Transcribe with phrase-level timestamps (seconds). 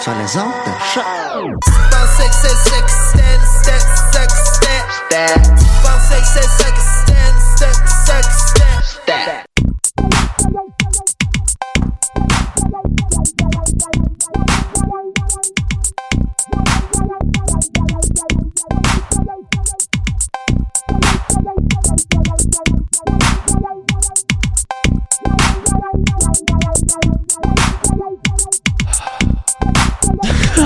[0.00, 0.76] sur les ondes de.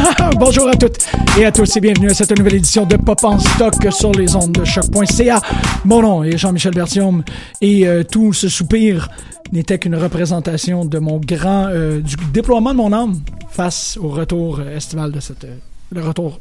[0.38, 0.98] Bonjour à toutes
[1.38, 4.34] et à tous et bienvenue à cette nouvelle édition de Pop en stock sur les
[4.36, 5.40] ondes de choc.ca.
[5.84, 7.22] Mon nom est Jean-Michel Bertium
[7.60, 9.08] et euh, tout ce soupir
[9.52, 14.60] n'était qu'une représentation de mon grand euh, du déploiement de mon âme face au retour
[14.62, 15.56] estival de cette euh,
[15.92, 16.38] le retour.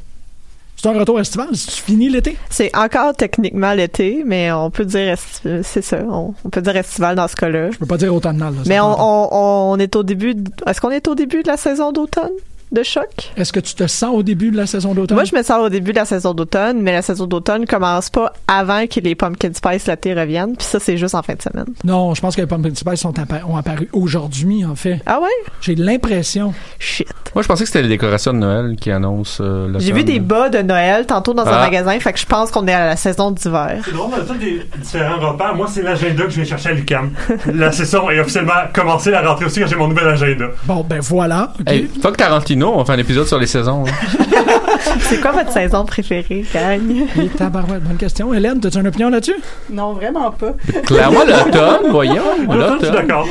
[0.76, 2.38] C'est un retour estival, c'est fini l'été?
[2.48, 5.18] C'est encore techniquement l'été, mais on peut dire
[5.62, 7.70] c'est ça, on, on peut dire estival dans ce cas-là.
[7.72, 8.54] Je peux pas dire automnal.
[8.54, 10.34] là, Mais on, on, on est au début.
[10.66, 12.30] Est-ce qu'on est au début de la saison d'automne?
[12.72, 13.32] De choc?
[13.36, 15.16] Est-ce que tu te sens au début de la saison d'automne?
[15.16, 18.10] Moi, je me sens au début de la saison d'automne, mais la saison d'automne commence
[18.10, 20.56] pas avant que les pumpkin spice latte reviennent.
[20.56, 21.66] Puis ça, c'est juste en fin de semaine.
[21.84, 25.00] Non, je pense que les Pumpkin Spice sont appa- ont apparu aujourd'hui en fait.
[25.06, 25.28] Ah ouais?
[25.60, 26.52] J'ai l'impression.
[26.78, 27.08] Shit.
[27.34, 29.80] Moi, je pensais que c'était les décorations de Noël qui annoncent euh, l'automne.
[29.80, 31.60] J'ai vu des bas de Noël tantôt dans un Ah.
[31.60, 33.82] magasin, fait que je pense qu'on est à la saison d'hiver.
[33.84, 35.52] C'est drôle, on a tous des différents repas.
[35.54, 37.10] Moi, c'est l'agenda que je vais chercher à l'UCAM.
[37.54, 40.46] La session est officiellement commencée, la rentrée aussi, quand j'ai mon nouvel agenda.
[40.64, 41.52] Bon, ben voilà.
[41.60, 41.68] ok.
[41.70, 43.84] Hey, fuck Tarantino, on fait un épisode sur les saisons.
[43.86, 44.24] hein.
[45.00, 46.80] C'est quoi votre saison préférée, gang?
[47.20, 48.32] Et tabarouette, bonne question.
[48.32, 49.36] Hélène, as-tu une opinion là-dessus?
[49.70, 50.52] Non, vraiment pas.
[50.86, 52.22] Clairement, l'automne, voyons.
[52.48, 53.26] L'automne, je suis d'accord.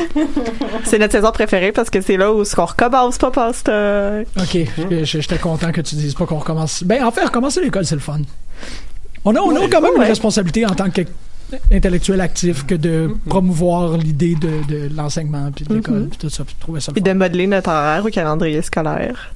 [0.84, 4.28] C'est notre saison préférée parce que c'est là où ce qu'on recommence pas par stock.
[4.40, 4.57] OK.
[5.03, 6.84] J'étais content que tu dises pas qu'on recommence.
[6.84, 8.19] Ben, en fait, recommencer l'école, c'est le fun.
[9.25, 10.90] On a, on a quand même une responsabilité en tant
[11.69, 16.43] qu'intellectuel actif que de promouvoir l'idée de, de l'enseignement puis de l'école puis tout ça,
[16.43, 19.33] puis de trouver ça Puis de modeler notre horaire au calendrier scolaire.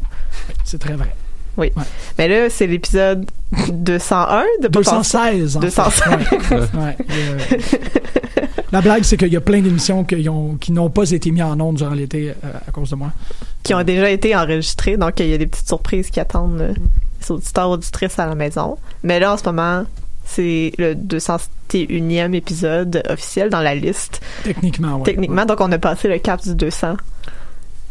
[0.64, 1.14] C'est très vrai.
[1.56, 1.72] Oui.
[1.76, 1.84] Ouais.
[2.18, 3.30] Mais là, c'est l'épisode
[3.72, 5.22] 201 de Pop en Stock.
[5.34, 5.94] 216, en 216.
[6.40, 6.56] fait.
[6.56, 6.62] Ouais.
[6.74, 6.98] Ouais.
[7.12, 7.58] Euh,
[8.72, 11.44] La blague, c'est qu'il y a plein d'émissions qui, ont- qui n'ont pas été mises
[11.44, 12.34] en ondes durant l'été euh,
[12.68, 13.12] à cause de moi.
[13.62, 14.98] qui ont déjà été enregistrés.
[14.98, 16.74] Donc, il y a des petites surprises qui attendent euh,
[17.22, 18.78] les auditeurs auditrices à la maison.
[19.04, 19.84] Mais là, en ce moment,
[20.26, 24.22] c'est le 201e épisode officiel dans la liste.
[24.44, 25.04] Techniquement, ouais.
[25.04, 26.96] Techniquement, donc on a passé le cap du 200.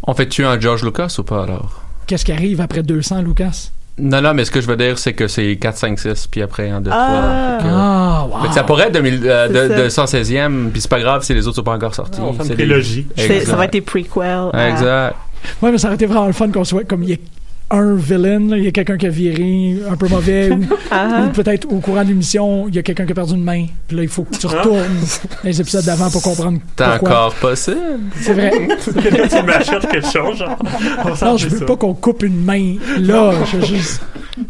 [0.05, 1.83] On fait-tu un George Lucas ou pas alors?
[2.07, 3.71] Qu'est-ce qui arrive après 200, Lucas?
[3.99, 6.43] Non, non, mais ce que je veux dire, c'est que c'est 4, 5, 6, puis
[6.43, 7.01] après un 2, 3.
[7.03, 7.59] Ah.
[7.63, 8.43] Ah, wow.
[8.49, 9.89] Fait ça pourrait être 2000, euh, de, C'est de
[10.35, 12.21] 116e, puis c'est pas grave si les autres sont pas encore sortis.
[12.21, 13.07] On fait une trilogie.
[13.47, 14.49] Ça va être des prequels.
[14.53, 15.17] à- Exact.
[15.61, 17.21] Ouais, mais ça aurait été vraiment le fun qu'on soit comme il y ait
[17.73, 18.57] un villain, là.
[18.59, 20.61] il y a quelqu'un qui a viré un peu mauvais, ou,
[20.91, 21.25] Ah.
[21.27, 23.67] ou peut-être au courant de l'émission, il y a quelqu'un qui a perdu une main.
[23.89, 27.09] Puis là, il faut que tu retournes dans les épisodes d'avant pour comprendre C'est pourquoi.
[27.11, 27.79] encore possible.
[28.21, 28.69] C'est vrai.
[29.03, 30.59] Quelqu'un qui m'achète quelque chose, genre.
[31.23, 31.65] Non, je veux ça.
[31.65, 33.33] pas qu'on coupe une main là.
[33.51, 34.03] Je veux juste.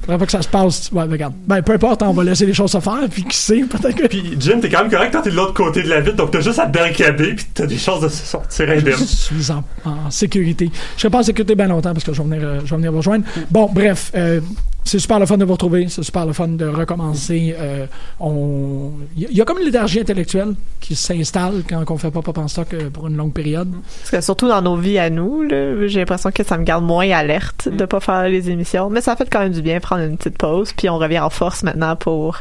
[0.02, 0.90] Faudrait pas que ça se passe.
[0.92, 1.34] Ouais, regarde.
[1.46, 4.06] Ben, peu importe, on va laisser les choses se faire, puis qui sait, peut-être que.
[4.06, 6.30] Puis Jim, t'es quand même correct quand t'es de l'autre côté de la ville, donc
[6.30, 8.96] t'as juste à te barricader, puis t'as des chances de se sortir Je indemne.
[8.96, 10.70] suis en, en sécurité.
[10.96, 12.76] Je serai pas en sécurité bien longtemps parce que je vais venir, euh, je vais
[12.76, 13.11] venir vous rejoindre.
[13.50, 14.40] Bon, bref, euh,
[14.84, 15.86] c'est super le fun de vous retrouver.
[15.88, 17.54] C'est super le fun de recommencer.
[17.58, 17.86] Euh,
[18.18, 21.96] on, il y, a- il y a comme une léthargie intellectuelle qui s'installe quand on
[21.98, 23.70] fait pas pop en stock euh, pour une longue période.
[24.00, 25.44] Parce que surtout dans nos vies à nous,
[25.86, 28.90] j'ai l'impression que ça me garde moins alerte de pas faire les émissions.
[28.90, 31.30] Mais ça fait quand même du bien prendre une petite pause, puis on revient en
[31.30, 32.38] force maintenant pour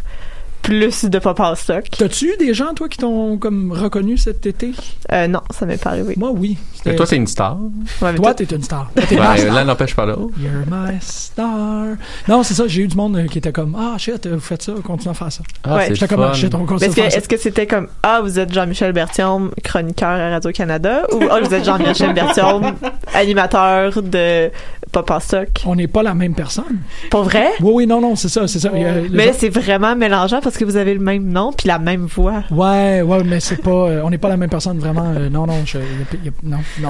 [0.71, 1.83] plus de pop en stock.
[1.97, 4.71] T'as-tu eu des gens, toi, qui t'ont comme reconnu cet été?
[5.11, 6.13] Euh, non, ça m'est pas arrivé.
[6.15, 6.57] Moi, oui.
[6.85, 7.57] Et toi, t'es une star.
[8.01, 8.89] Ouais, Toi, t'es une star.
[8.95, 9.53] Toi, t'es ma Ouais, star.
[9.53, 10.29] L'un n'empêche pas l'autre.
[10.39, 11.97] You're my star.
[12.29, 14.61] Non, c'est ça, j'ai eu du monde euh, qui était comme Ah, shit, vous faites
[14.63, 15.43] ça, continuez à faire ça.
[15.65, 15.87] Ah, Ouais.
[15.89, 17.17] c'est J'étais comme Ah, shit, on continue Est-ce à que, faire ça.
[17.17, 21.53] est-ce que c'était comme Ah, vous êtes Jean-Michel Bertium, chroniqueur à Radio-Canada, ou Ah, vous
[21.53, 22.73] êtes Jean-Michel Bertium,
[23.13, 24.49] animateur de
[24.91, 25.47] Pop en stock?
[25.65, 26.79] On n'est pas la même personne.
[27.09, 27.47] Pour vrai?
[27.61, 28.71] Oui, oui, non, non, c'est ça, c'est ça.
[28.71, 32.07] Mais gens- c'est vraiment mélangeant parce que vous avez le même nom puis la même
[32.07, 32.43] voix.
[32.51, 33.69] Ouais, ouais, mais c'est pas.
[33.71, 35.13] euh, on n'est pas la même personne, vraiment.
[35.15, 36.89] euh, non, non, je, y a- y a- non, non,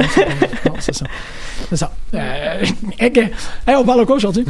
[0.80, 1.06] c'est ça.
[1.69, 1.92] C'est ça.
[2.15, 2.65] Euh.
[3.00, 4.45] Hey, on parle de quoi aujourd'hui?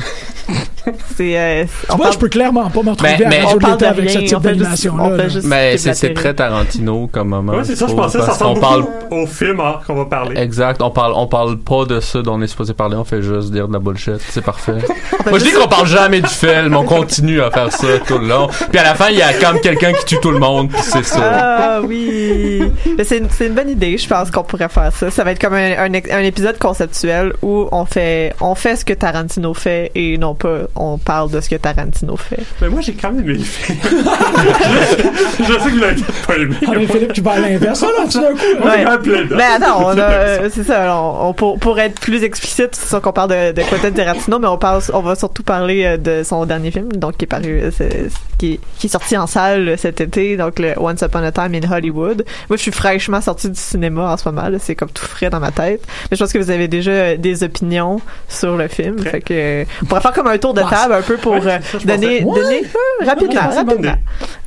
[1.16, 1.38] C'est.
[1.38, 4.10] euh, Moi, parle- je peux clairement pas me retrouver Mais- à mais- de parle avec
[4.10, 5.24] ce rien, type d'animation-là.
[5.44, 7.54] Mais C'est très Tarantino comme moment.
[7.54, 10.40] Ouais, c'est ça, je pensais, ça ressemble parle au film hein, qu'on va parler.
[10.40, 13.22] Exact, on parle on parle pas de ça dont on est supposé parler, on fait
[13.22, 14.78] juste dire de la bullshit, c'est parfait.
[15.30, 18.28] Moi je dis qu'on parle jamais du film, on continue à faire ça tout le
[18.28, 18.48] long.
[18.70, 20.82] Puis à la fin, il y a comme quelqu'un qui tue tout le monde, puis
[20.84, 21.20] c'est ça.
[21.24, 22.64] Ah oui!
[22.98, 25.12] Mais c'est une, c'est une bonne idée, je pense qu'on pourrait faire ça.
[25.12, 28.86] Ça va être comme un, un, un épisode conceptuel où on fait, on fait ce
[28.86, 32.40] que Tarantino fait et non pas on parle de ce que Tarantino fait.
[32.62, 33.78] Mais moi, j'ai quand même aimé le film.
[33.84, 36.56] je, je sais que vous l'avez pas aimé.
[36.68, 37.82] Ah, mais Philippe qui va à l'inverse.
[37.82, 38.66] Là, tout d'un coup.
[38.68, 38.84] Ouais.
[38.84, 42.70] plein de- Mais attends, on a, c'est ça, on, on- pour, pour être plus explicite,
[42.76, 45.84] c'est sûr qu'on parle de, de Quentin Tarantino, mais on parle, on va surtout parler
[45.86, 48.90] euh, de son dernier film, donc qui est paru, euh, c'est- qui, est- qui est
[48.90, 52.24] sorti en salle cet été, donc le Once Upon a Time in Hollywood.
[52.50, 55.30] Moi, je suis fraîchement sorti du cinéma en ce moment, là, c'est comme tout frais
[55.30, 55.82] dans ma tête.
[56.10, 59.66] Mais je pense que vous avez déjà euh, des opinions sur le film, fait que
[59.82, 61.86] on pourrait faire comme un tour de Table un peu pour Ouais, euh, c'est ça,
[61.86, 62.62] donner, donner
[63.02, 63.96] euh, rapidement, c'est rapidement.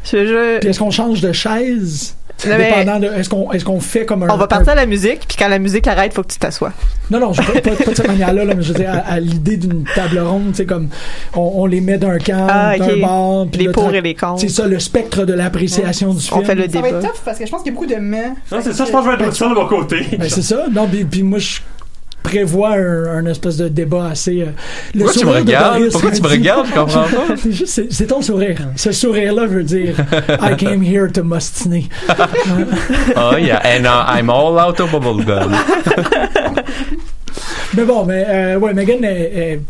[0.05, 2.17] Je, je- Puis est-ce qu'on change de chaise?
[2.47, 3.07] Non, mais- Dépendant de.
[3.07, 4.29] Est-ce qu'on est-ce qu'on fait comme un.
[4.29, 6.73] on va partir à la musique, puis quand la musique arrête, faut que tu t'assoies.
[7.11, 9.21] Non, non, je pas, pas, de cette manière-là, là, mais je veux dire, à, à
[9.21, 10.89] l'idée d'une table ronde, tu sais, comme
[11.35, 13.01] on, on les met d'un camp, Ah, d'un ok.
[13.01, 13.47] bord.
[13.51, 14.41] puis Les pour et les contre.
[14.41, 16.41] C'est ça, le spectre de l'appréciation du film.
[16.41, 16.99] On fait le Ça va débat.
[16.99, 18.31] être tough parce que je pense qu'il y a beaucoup de mais.
[18.51, 20.05] Non, c'est ça, je pense que je vais être ça de mon côté.
[20.19, 20.67] Ben, c'est ça.
[20.73, 21.61] Non, puis, puis moi, je
[22.25, 24.41] prévois un, un espèce de débat assez.
[24.43, 24.47] euh,
[24.95, 25.91] le Pourquoi tu me regardes?
[25.93, 26.67] Pourquoi tu me regardes?
[26.67, 27.35] Je comprends pas.
[27.91, 28.57] C'est ton sourire.
[28.75, 29.95] Ce sourire-là veut dire
[30.43, 31.89] I came here to mustiner.
[33.17, 35.53] Oh yeah, and uh, I'm all out of bubblegum.
[37.77, 39.61] Mais bon, mais euh, ouais, Megan, elle- elle-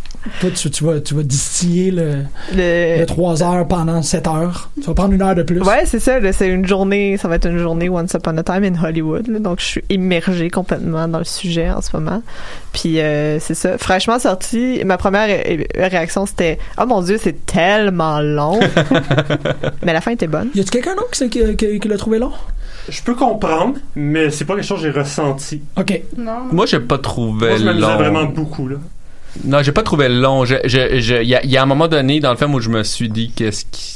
[0.41, 2.25] toi, tu, tu vas, tu vas distiller le,
[2.55, 4.71] Le- le 3 heures pendant 7 heures.
[4.76, 5.61] Tu vas prendre une heure de plus.
[5.62, 6.19] Ouais, c'est ça.
[6.32, 7.17] C'est une journée.
[7.17, 9.29] Ça va être une journée Once Upon a Time in Hollywood.
[9.29, 12.23] là, donc, je suis immergée complètement dans le sujet en ce moment.
[12.73, 13.76] Puis, euh, c'est ça.
[13.79, 18.59] Fraîchement sorti, ma première ré- réaction, c'était «Oh mon Dieu, c'est tellement long!»
[19.85, 20.49] Mais la fin était bonne.
[20.55, 22.32] Y a-tu quelqu'un d'autre qui, qui, qui- qui l'a trouvé long?
[22.88, 25.62] Je peux comprendre, mais c'est pas quelque chose que j'ai ressenti.
[25.79, 26.03] Ok.
[26.19, 26.32] Non.
[26.53, 27.97] Moi, j'ai pas trouvé Moi, je long.
[27.97, 28.77] vraiment beaucoup, là.
[29.44, 30.44] Non, j'ai pas trouvé long.
[30.44, 32.55] Je- je- je- Il y, a, il y a un moment donné dans le film
[32.55, 33.91] où je me suis dit qu'est-ce qui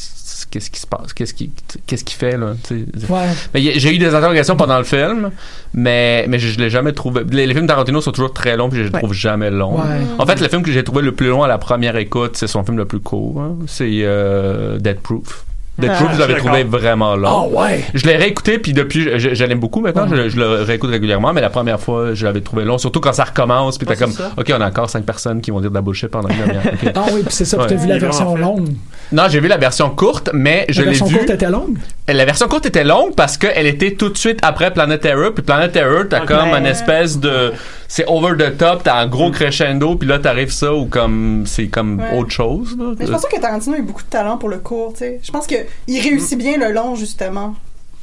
[0.51, 1.51] qu'est-ce qui se passe, qu'est-ce qui
[1.87, 2.55] qu'est-ce qu'il fait là.
[2.71, 3.27] Ouais.
[3.53, 5.31] Mais j'ai eu des interrogations pendant le film,
[5.75, 7.23] mais mais je, je l'ai jamais trouvé.
[7.31, 8.99] Les, les films Tarantino sont toujours très longs puis je les Ouais.
[9.01, 9.77] trouve jamais longs.
[9.79, 9.99] Ouais.
[10.19, 12.47] En fait, le film que j'ai trouvé le plus long à la première écoute, c'est
[12.47, 13.41] son film le plus court.
[13.41, 13.57] hein.
[13.67, 15.45] C'est euh, Dead Proof.
[15.79, 17.51] Dead Ah, Proof, je l'avais trouvé vraiment long.
[17.53, 17.85] Oh, ouais.
[17.95, 21.33] Je l'ai réécouté, puis depuis, je, je l'aime beaucoup maintenant, je, je le réécoute régulièrement,
[21.33, 23.99] mais la première fois, je l'avais trouvé long, surtout quand ça recommence, puis t'as Ouais,
[23.99, 24.33] comme, ça.
[24.37, 26.63] OK, on a encore cinq personnes qui vont dire de la bullshit pendant une demi-heure.
[26.67, 26.93] OK.
[26.97, 28.69] Ah oui, puis c'est ça, puis t'as vu la version longue.
[29.13, 31.17] Non, j'ai vu la version courte, mais je la l'ai version vue.
[31.19, 31.79] courte était longue?
[32.09, 35.45] La version courte était longue parce qu'elle était tout de suite après Planet Terror, puis
[35.45, 36.59] Planet Terror, t'as comme Ouais.
[36.59, 37.53] une espèce de,
[37.91, 41.67] c'est over the top, t'as un gros crescendo, puis là t'arrives ça ou comme, c'est
[41.69, 42.19] comme Ouais.
[42.19, 42.77] autre chose.
[42.79, 42.93] là.
[42.99, 44.99] Mais je pense pas que Tarantino a eu beaucoup de talent pour le court, tu
[45.01, 45.21] sais.
[45.23, 47.55] Je pense qu'il réussit bien le long, justement.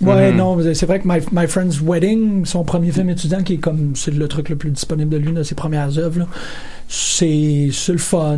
[0.02, 0.38] Ouais, Mhm.
[0.38, 3.94] non, c'est vrai que My, My Friend's Wedding, son premier film étudiant, qui est comme,
[3.96, 6.28] c'est le truc le plus disponible de lui, de ses premières œuvres,
[6.90, 8.38] c'est, c'est le fun.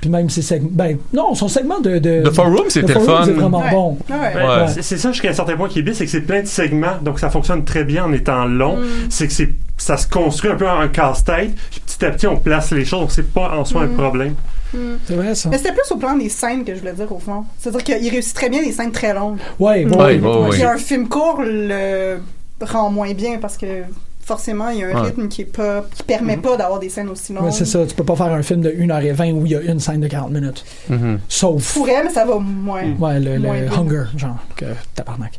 [0.00, 3.22] Puis même ses segments, ben, non, son segment de, de The Four Room, c'était fun.
[3.24, 3.70] c'est vraiment Ouais.
[3.70, 3.98] bon.
[4.10, 4.16] Ouais.
[4.34, 4.68] Ouais.
[4.68, 6.46] c'est- C'est ça jusqu'à un certain point qui est bien, c'est que c'est plein de
[6.46, 8.76] segments, donc ça fonctionne très bien en étant long.
[8.76, 8.84] Mm.
[9.08, 11.50] C'est que c'est ça se construit un peu en casse-tête.
[11.86, 13.00] Petit à petit, on place les choses.
[13.00, 13.94] Donc, c'est pas en soi un Mm.
[13.96, 14.34] problème.
[15.06, 15.48] C'est vrai, ça.
[15.50, 17.44] Mais c'était plus au plan des scènes que je voulais dire au fond.
[17.58, 19.38] C'est-à-dire qu'il réussit très bien les scènes très longues.
[19.60, 20.50] Ouais, ouais, Ouais, ouais, ouais, ouais.
[20.50, 22.18] Puis un film court le
[22.60, 23.66] rend moins bien parce que
[24.24, 25.00] forcément il y a un Ouais.
[25.08, 27.44] rythme qui est pas qui permet pas d'avoir des scènes aussi longues.
[27.44, 27.84] Ouais, c'est ça.
[27.86, 30.08] Tu peux pas faire un film de 1h20 où il y a une scène de
[30.08, 30.64] 40 minutes.
[30.88, 31.18] Mhm.
[31.28, 31.74] Sauf.
[31.74, 32.84] Pourrait, mais ça va moins.
[32.98, 33.56] Ouais, le, le Moins.
[33.78, 34.64] Hunger, genre, que
[34.94, 35.38] tabarnak.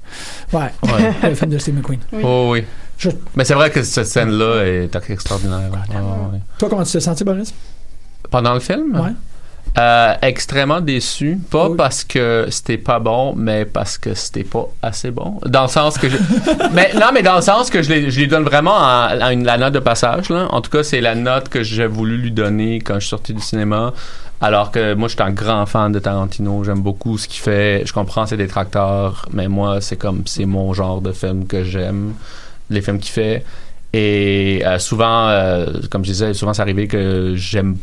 [0.53, 1.29] Ouais, Ouais.
[1.29, 1.99] le film de Steve McQueen.
[2.13, 2.21] Oui.
[2.23, 2.63] Oh oui.
[2.97, 5.59] Je- Mais c'est vrai que cette scène-là est extraordinaire.
[5.71, 5.97] Ouais,
[6.33, 6.39] ouais.
[6.57, 7.53] Toi, comment tu t'es senti, Boris?
[8.31, 8.95] Pendant le film?
[8.99, 9.11] Ouais.
[9.77, 11.75] Euh, extrêmement déçu, pas Oui.
[11.77, 15.39] parce que c'était pas bon, mais parce que c'était pas assez bon.
[15.45, 16.17] Dans le sens que je...
[16.73, 19.33] mais non, mais dans le sens que je les, je les donne vraiment à, à
[19.33, 20.29] une, la note de passage.
[20.29, 20.47] Là.
[20.51, 23.33] En tout cas, c'est la note que j'ai voulu lui donner quand je suis sorti
[23.33, 23.93] du cinéma.
[24.41, 26.63] Alors que moi, je suis un grand fan de Tarantino.
[26.63, 27.83] J'aime beaucoup ce qu'il fait.
[27.85, 32.13] Je comprends ses détracteurs, mais moi, c'est comme c'est mon genre de film que j'aime,
[32.69, 33.43] les films qu'il fait.
[33.93, 37.77] Et euh, souvent, euh, comme je disais, souvent c'est arrivé que j'aime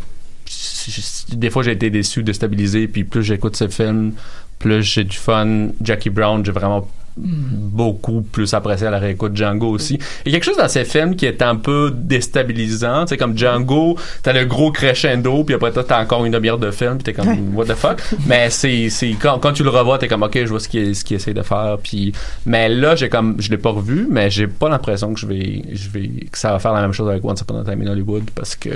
[1.33, 4.13] des fois j'ai été déçu, déstabilisé, puis plus j'écoute ce film,
[4.59, 5.69] plus j'ai du fun.
[5.81, 9.99] Jackie Brown, j'ai vraiment beaucoup plus apprécié à la réécoute Django aussi.
[10.25, 13.17] Il y a quelque chose dans ces films qui est un peu déstabilisant, tu sais
[13.17, 16.95] comme Django, t'as le gros crescendo puis après toi t'as encore une demi-heure de film
[16.97, 18.01] puis t'es comme what the fuck?
[18.27, 20.95] mais c'est c'est quand, quand tu le revois t'es comme ok je vois ce qu'il
[20.97, 22.13] ce qu'il essaie de faire puis
[22.47, 25.63] mais là j'ai comme je l'ai pas revu mais j'ai pas l'impression que je vais
[25.73, 27.91] je vais que ça va faire la même chose avec Once Upon a Time in
[27.91, 28.71] Hollywood parce que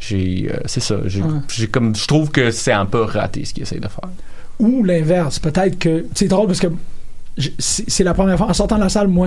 [0.00, 1.66] j'ai euh, c'est ça j'ai Ouais.
[1.70, 4.08] comme je trouve que c'est un peu raté ce qu'il essaie de faire.
[4.58, 5.38] Ou l'inverse.
[5.38, 6.04] Peut-être que.
[6.14, 6.68] C'est drôle parce que
[7.58, 8.48] c'est la première fois.
[8.48, 9.26] En sortant de la salle, moi,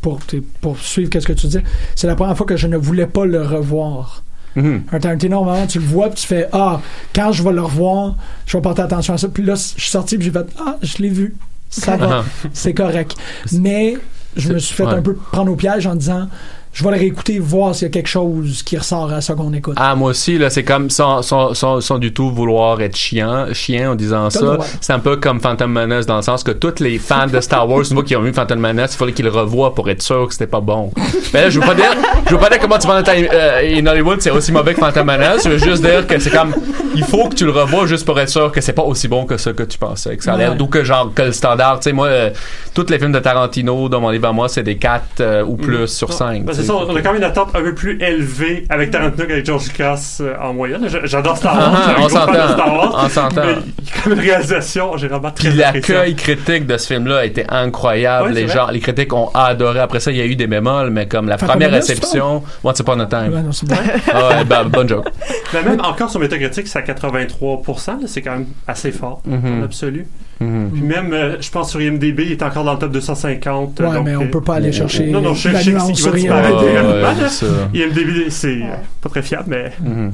[0.00, 0.20] pour,
[0.60, 1.58] pour suivre qu'est-ce que tu dis,
[1.96, 4.22] c'est la première fois que je ne voulais pas le revoir.
[4.56, 4.84] Mhm.
[4.92, 6.80] Un Tarantino, normalement, tu le vois, puis tu fais Ah,
[7.14, 9.28] quand je vais le revoir, je vais porter attention à ça.
[9.28, 11.36] Puis là, je suis sorti, puis j'ai fait Ah, je l'ai vu.
[11.68, 12.24] Ça va.
[12.52, 13.14] c'est correct.
[13.52, 13.96] Mais
[14.36, 14.94] je me suis fait Ouais.
[14.94, 16.28] un peu prendre au piège en disant
[16.78, 19.52] Je vais le réécouter, voir s'il y a quelque chose qui ressort à ça qu'on
[19.52, 19.74] écoute.
[19.80, 23.46] Ah, moi aussi, là, c'est comme sans, sans, sans, sans du tout vouloir être chiant,
[23.52, 24.58] chien en disant ça.
[24.80, 27.68] C'est un peu comme Phantom Menace dans le sens que tous les fans de Star
[27.68, 30.28] Wars, fois qu'ils ont vu Phantom Menace, il fallait qu'ils le revoient pour être sûr
[30.28, 30.92] que c'était pas bon.
[31.34, 31.90] Mais là, je veux pas dire,
[32.28, 35.04] je veux pas dire comment tu prends euh, in Hollywood, c'est aussi mauvais que Phantom
[35.04, 35.42] Menace.
[35.46, 36.54] Je veux juste dire que c'est comme,
[36.94, 39.24] il faut que tu le revoies juste pour être sûr que c'est pas aussi bon
[39.26, 40.56] que ça que tu pensais, que ça a l'air, Ouais.
[40.56, 42.30] d'où que genre, que le standard, tu sais, moi, euh,
[42.72, 45.88] tous les films de Tarantino dans mon livre à moi, c'est des 4 ou plus
[45.88, 46.44] sur 5.
[46.44, 49.26] Ben, c'est ça, on a quand même une attente un peu plus élevée avec Tarantino
[49.26, 50.86] qu'avec George Lucas euh, en moyenne.
[51.04, 51.72] J'adore Star Wars.
[51.74, 52.32] Ah, on s'entend.
[52.48, 53.00] Star Wars.
[53.04, 53.42] On s'entend.
[53.44, 56.86] Mais il y a quand même une réalisation généralement très Puis l'accueil critique de ce
[56.86, 58.28] film-là a été incroyable.
[58.28, 59.80] Ouais, c'est les gens, les critiques ont adoré.
[59.80, 62.78] Après ça, il y a eu des bémols, mais comme la Fait première réception, Once
[62.78, 63.42] Upon a Ouais, Time.
[63.44, 63.74] non, c'est bon.
[64.12, 65.06] Ah ouais, bah, bonne joke.
[65.54, 67.92] Mais même encore sur Metacritic, c'est à 83%.
[68.02, 69.60] là, C'est quand même assez fort Mhm.
[69.60, 70.06] en absolu.
[70.40, 70.70] Mhm.
[70.72, 73.80] Puis même, euh, je pense sur IMDb, il est encore dans le top 250.
[73.80, 75.96] Ouais, donc, mais on euh, peut pas aller chercher Non, non, je je sais qu'il
[75.96, 76.20] sur va IMDb.
[76.20, 77.80] disparaître Ouais, ouais.
[77.82, 80.12] IMDb, c'est euh, pas très fiable, mais Mhm.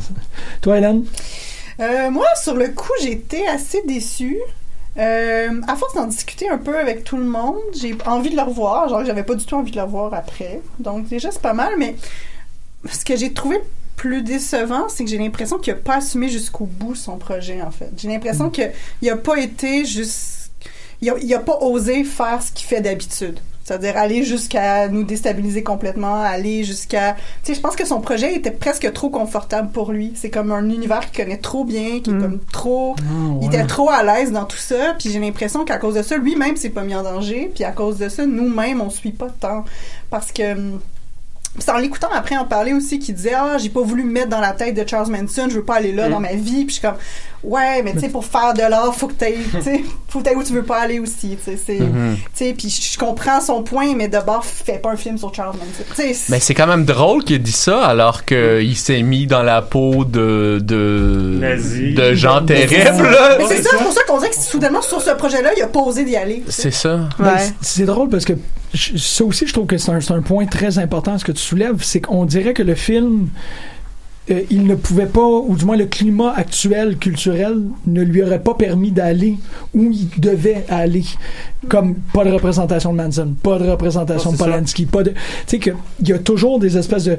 [0.62, 1.04] Toi, Hélène?
[1.80, 4.38] Euh, moi, sur le coup, j'ai été assez déçue.
[4.96, 8.42] Euh, à force d'en discuter un peu avec tout le monde, j'ai envie de le
[8.42, 8.88] revoir.
[8.88, 10.60] Genre, j'avais pas du tout envie de le revoir après.
[10.78, 11.96] Donc, déjà, c'est pas mal, mais
[12.90, 13.56] ce que j'ai trouvé
[13.96, 17.70] plus décevant, c'est que j'ai l'impression qu'il a pas assumé jusqu'au bout son projet, en
[17.70, 17.90] fait.
[17.96, 20.50] J'ai l'impression qu'il a pas été juste.
[21.00, 23.38] Il a, il a pas osé faire ce qu'il fait d'habitude.
[23.64, 27.14] C'est-à-dire aller jusqu'à nous déstabiliser complètement, aller jusqu'à...
[27.14, 30.12] Tu sais, je pense que son projet était presque trop confortable pour lui.
[30.16, 32.94] C'est comme un univers qu'il connaît trop bien, qui est comme trop...
[32.98, 36.02] Ah, Il était trop à l'aise dans tout ça, puis j'ai l'impression qu'à cause de
[36.02, 39.12] ça, lui-même s'est pas mis en danger, puis à cause de ça, nous-mêmes, on suit
[39.12, 39.64] pas tant.
[40.10, 40.56] Parce que...
[41.58, 44.28] c'est en l'écoutant après en parler aussi qui disait ah j'ai pas voulu me mettre
[44.28, 46.10] dans la tête de Charles Manson je veux pas aller là Mm.
[46.12, 46.96] dans ma vie puis je suis comme
[47.44, 50.24] ouais mais tu sais pour faire de l'art faut que t'ailles tu sais faut que
[50.24, 52.16] t'ailles où tu veux pas aller aussi tu sais Mhm.
[52.32, 56.14] sais puis je comprends son point mais d'abord fais pas un film sur Charles Manson
[56.30, 59.60] Mais c'est quand même drôle qu'il ait dit ça alors qu'il s'est mis dans la
[59.62, 61.38] peau de de
[61.94, 63.08] de gens terribles.
[63.38, 65.66] Mais c'est ça, c'est pour ça qu'on dirait que soudainement sur ce projet-là, il a
[65.66, 66.42] pas osé d'y aller.
[66.48, 67.08] C'est ça.
[67.18, 67.52] Ouais.
[67.60, 68.32] C'est drôle parce que
[68.74, 71.40] ça aussi, je trouve que c'est un, c'est un point très important ce que tu
[71.42, 71.82] soulèves.
[71.82, 73.28] C'est qu'on dirait que le film,
[74.30, 78.40] euh, il ne pouvait pas, ou du moins le climat actuel culturel ne lui aurait
[78.42, 79.36] pas permis d'aller
[79.74, 81.04] où il devait aller.
[81.68, 84.44] Comme pas de représentation de Manson, pas de représentation Ouais, de ça.
[84.46, 85.10] Polanski, pas de.
[85.10, 85.16] Tu
[85.46, 87.18] sais, qu'il y a toujours des espèces de.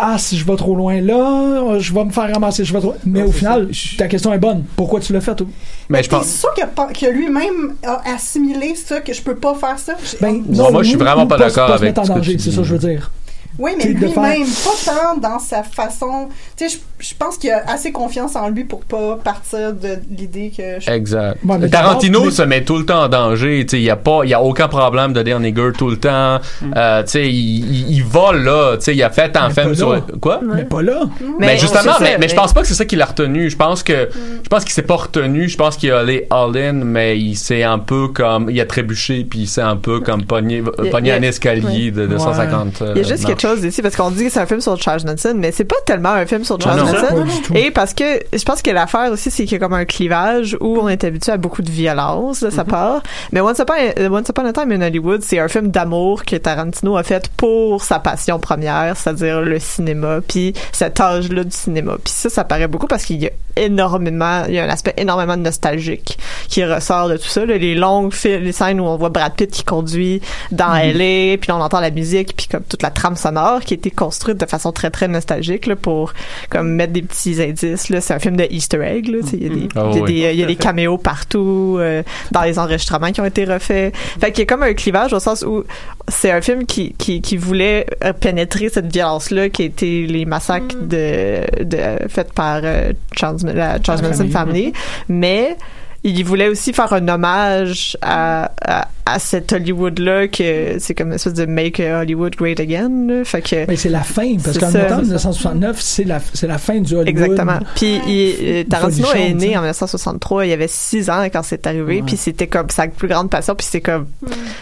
[0.00, 2.94] Ah, si je vais trop loin là, je vais me faire ramasser, je vais trop.
[3.04, 4.62] Mais Ouais, au final, ta question est bonne.
[4.76, 5.34] Pourquoi tu l'as fait?
[5.34, 5.46] toi?
[5.88, 6.26] Mais je pense.
[6.28, 9.94] sûr qu'il a pas- que lui-même a assimilé ça, que je peux pas faire ça?
[10.20, 12.36] Ben, Non, moi, je suis vraiment pas d'accord se avec mettre en ce que danger,
[12.36, 13.10] tu c'est ça que je veux dire.
[13.58, 16.28] Oui, mais faire- lui-même, pas tant dans sa façon.
[16.56, 19.98] Tu sais, je, je pense qu'il a assez confiance en lui pour pas partir de
[20.10, 20.78] l'idée que.
[20.80, 20.90] Je...
[20.90, 21.38] Exact.
[21.70, 23.64] Tarantino se met tout le temps en danger.
[23.66, 25.88] Tu sais, il y a pas, il y a aucun problème de dire nigger tout
[25.90, 26.38] le temps.
[26.76, 28.76] Euh, tu sais, il, il, il vole là.
[28.76, 30.02] Tu sais, il a fait un Mais film pas sur là.
[30.20, 30.40] quoi?
[30.42, 31.00] Mais pas là.
[31.38, 33.50] Mais, Mais justement, mais, mais je pense pas que c'est ça qui l'a retenu.
[33.50, 34.08] Je pense que
[34.42, 35.48] je pense qu'il s'est pas retenu.
[35.48, 38.66] Je pense qu'il est allé all in, mais il s'est un peu comme il a
[38.66, 42.14] trébuché puis il s'est un peu comme pogné, a- pogné a- un escalier de, de
[42.14, 42.20] Ouais.
[42.20, 42.82] 150.
[42.82, 44.60] euh, Il y a juste quelque chose ici parce qu'on dit que c'est un film
[44.60, 46.86] sur Charles Manson, mais c'est pas tellement un film sur Charles non.
[46.86, 47.26] Manson.
[47.44, 47.54] Tout.
[47.54, 50.56] Et parce que je pense que l'affaire aussi, c'est qu'il y a comme un clivage
[50.60, 53.02] où on est habitué à beaucoup de violence de sa part.
[53.32, 56.36] Mais Once Upon, a, Once Upon a Time in Hollywood, c'est un film d'amour que
[56.36, 61.96] Tarantino a fait pour sa passion première, c'est-à-dire le cinéma, puis cet âge-là du cinéma.
[62.02, 63.30] Puis ça, ça paraît beaucoup parce qu'il y a
[63.64, 67.44] énormément, il y a un aspect énormément nostalgique qui ressort de tout ça.
[67.44, 67.56] là.
[67.56, 71.56] les longues les scènes où on voit Brad Pitt qui conduit dans LA, puis là,
[71.56, 74.46] on entend la musique, puis comme toute la trame sonore qui a été construite de
[74.46, 76.12] façon très très nostalgique là, pour
[76.50, 77.88] comme mettre des petits indices.
[77.90, 79.08] Là, c'est un film de Easter egg.
[79.08, 80.12] Là, il y a des, Ah il y a oui.
[80.12, 83.94] des, il y a des caméos partout euh, dans les enregistrements qui ont été refaits.
[84.20, 85.64] Fait qu'il y a comme un clivage au sens où
[86.08, 87.86] c'est un film qui qui, qui voulait
[88.20, 93.78] pénétrer cette violence là qui était les massacres de de faits par euh, Charles, la
[93.82, 94.72] Charles Manson famille, Family,
[95.08, 95.56] mais
[96.04, 101.14] il voulait aussi faire un hommage à, à, à cet Hollywood-là que c'est comme une
[101.14, 102.88] espèce de make Hollywood great again.
[103.08, 103.24] Là.
[103.24, 105.28] Fait que, Mais c'est la fin, parce qu'en ça, même temps, c'est ça.
[105.30, 107.08] 1969, c'est la, c'est la fin du Hollywood.
[107.08, 107.58] Exactement.
[107.74, 111.96] Puis il- euh, Tarantino est né en 1963, il avait 6 ans quand c'est arrivé,
[111.96, 112.02] Ouais.
[112.06, 114.06] puis c'était comme sa plus grande passion, puis c'est comme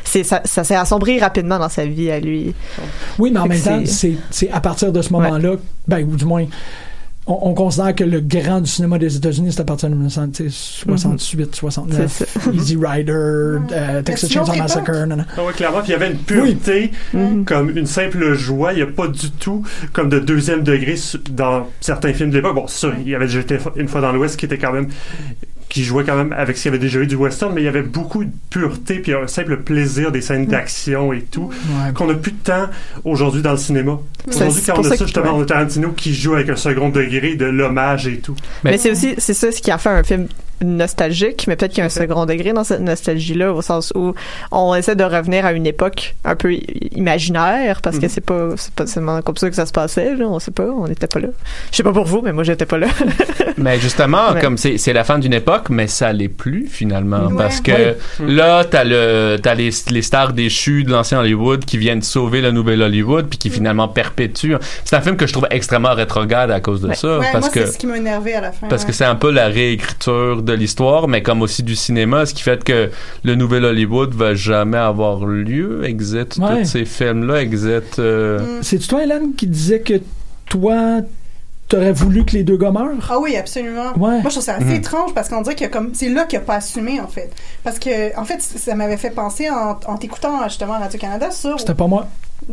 [0.05, 2.55] c'est ça, ça s'est assombri rapidement dans sa vie à lui.
[3.19, 6.03] Oui, mais en Fait même temps, c'est- c'est c'est à partir de ce moment-là, ben,
[6.03, 6.47] ou du moins,
[7.27, 11.55] on, on considère que le grand du cinéma des États-Unis, c'est à partir de 1968,
[11.55, 14.93] 69, C'est Easy Rider, euh, Texas c'est une Chainsaw Massacre.
[14.93, 15.27] nan, nan.
[15.37, 15.79] Ah ouais, clairement.
[15.81, 16.93] Puis il y avait une pureté,
[17.45, 18.73] comme une simple joie.
[18.73, 20.95] Il n'y a pas du tout comme de deuxième degré
[21.31, 22.55] dans certains films de l'époque.
[22.55, 24.89] Bon, sûr, il y avait déjà été une fois dans l'Ouest qui était quand même
[25.77, 27.65] qui jouait quand même avec ce qu'il y avait déjà eu du western, mais il
[27.67, 31.93] y avait beaucoup de pureté puis un simple plaisir des scènes d'action et tout Ouais.
[31.93, 32.65] qu'on a plus de temps
[33.05, 33.99] aujourd'hui dans le cinéma.
[34.31, 36.89] C'est- Aujourd'hui, quand on a ça justement, on a Tarantino qui joue avec un second
[36.89, 38.35] degré de l'hommage et tout.
[38.65, 40.29] Mais- Mais, c'est aussi c'est ça ce qui a fait un film
[40.65, 44.15] nostalgique, mais peut-être qu'il y a un second degré dans cette nostalgie-là, au sens où
[44.53, 46.55] on essaie de revenir à une époque un peu
[46.93, 50.27] imaginaire, parce que c'est pas c'est pas seulement comme ça que ça se passait, là,
[50.27, 51.29] on sait pas, on n'était pas là.
[51.71, 52.89] Je sais pas pour vous, mais moi j'étais pas là.
[53.59, 54.41] Mais justement, Ouais.
[54.41, 57.37] comme c'est c'est la fin d'une époque, mais ça l'est plus finalement, Ouais.
[57.39, 57.97] parce que Ouais.
[58.21, 62.51] là t'as le t'as les, les stars déchues de l'ancien Hollywood qui viennent sauver le
[62.51, 64.57] nouvel Hollywood puis qui finalement perpétuent.
[64.85, 66.95] C'est un film que je trouve extrêmement rétrograde à cause de Ouais.
[66.95, 68.67] ça, Ouais, parce moi, que c'est ce qui m'a énervé à la fin.
[68.69, 68.89] parce ouais.
[68.89, 72.43] que c'est un peu la réécriture de l'histoire, mais comme aussi du cinéma, ce qui
[72.43, 72.91] fait que
[73.25, 75.85] le nouvel Hollywood va jamais avoir lieu.
[75.85, 76.63] Exit Ouais.
[76.63, 77.99] tous ces films-là, exit.
[77.99, 78.63] euh, Mm.
[78.63, 80.01] C'est toi, Hélène, qui disait que
[80.49, 81.01] toi,
[81.69, 82.93] t'aurais voulu que les deux gars meurent?
[83.11, 83.89] Ah oui, absolument.
[83.97, 84.21] Ouais.
[84.21, 84.75] Moi, je trouve ça assez Mhm.
[84.75, 87.31] étrange parce qu'on dirait que comme c'est là qu'il a pas assumé en fait.
[87.65, 91.31] Parce que en fait, ça m'avait fait penser en, en t'écoutant justement à Radio Canada
[91.33, 91.59] sur.
[91.59, 92.07] C'était pas moi.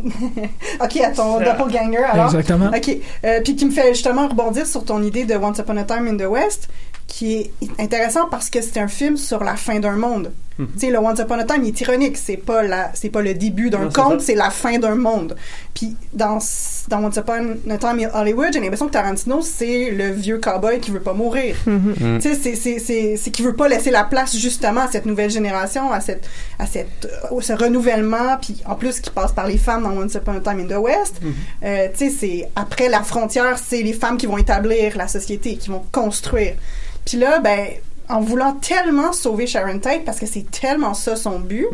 [0.82, 2.26] Ok, à ton doppelganger alors.
[2.26, 2.70] Exactement.
[2.74, 5.84] Ok, euh, puis qui me fait justement rebondir sur ton idée de Once Upon a
[5.84, 6.68] Time in the West,
[7.06, 10.32] qui est intéressant parce que c'est un film sur la fin d'un monde.
[10.58, 10.68] Mhm.
[10.74, 12.16] Tu sais, le Once Upon a Time, il est ironique.
[12.16, 15.34] C'est pas la, c'est pas le début d'un conte, c'est la fin d'un monde.
[15.74, 16.38] Puis dans
[16.88, 20.78] dans Once Upon a Time in Hollywood, j'ai l'impression que Tarantino c'est le vieux cowboy
[20.78, 21.56] qui veut pas mourir.
[21.66, 22.18] Mm.
[22.18, 25.06] Tu sais, c'est c'est c'est c'est qui veut pas laisser la place justement à cette
[25.06, 26.28] nouvelle génération, à cette
[26.60, 30.14] à cette euh, ce renouvellement, puis en plus qui passe par les femmes dans Once
[30.14, 31.20] Upon a Time in the West.
[31.64, 35.56] Euh, tu sais, c'est après la frontière, c'est les femmes qui vont établir la société,
[35.56, 36.54] qui vont construire.
[37.04, 37.66] Puis là, ben,
[38.08, 41.66] en voulant tellement sauver Sharon Tate, parce que c'est tellement ça son but,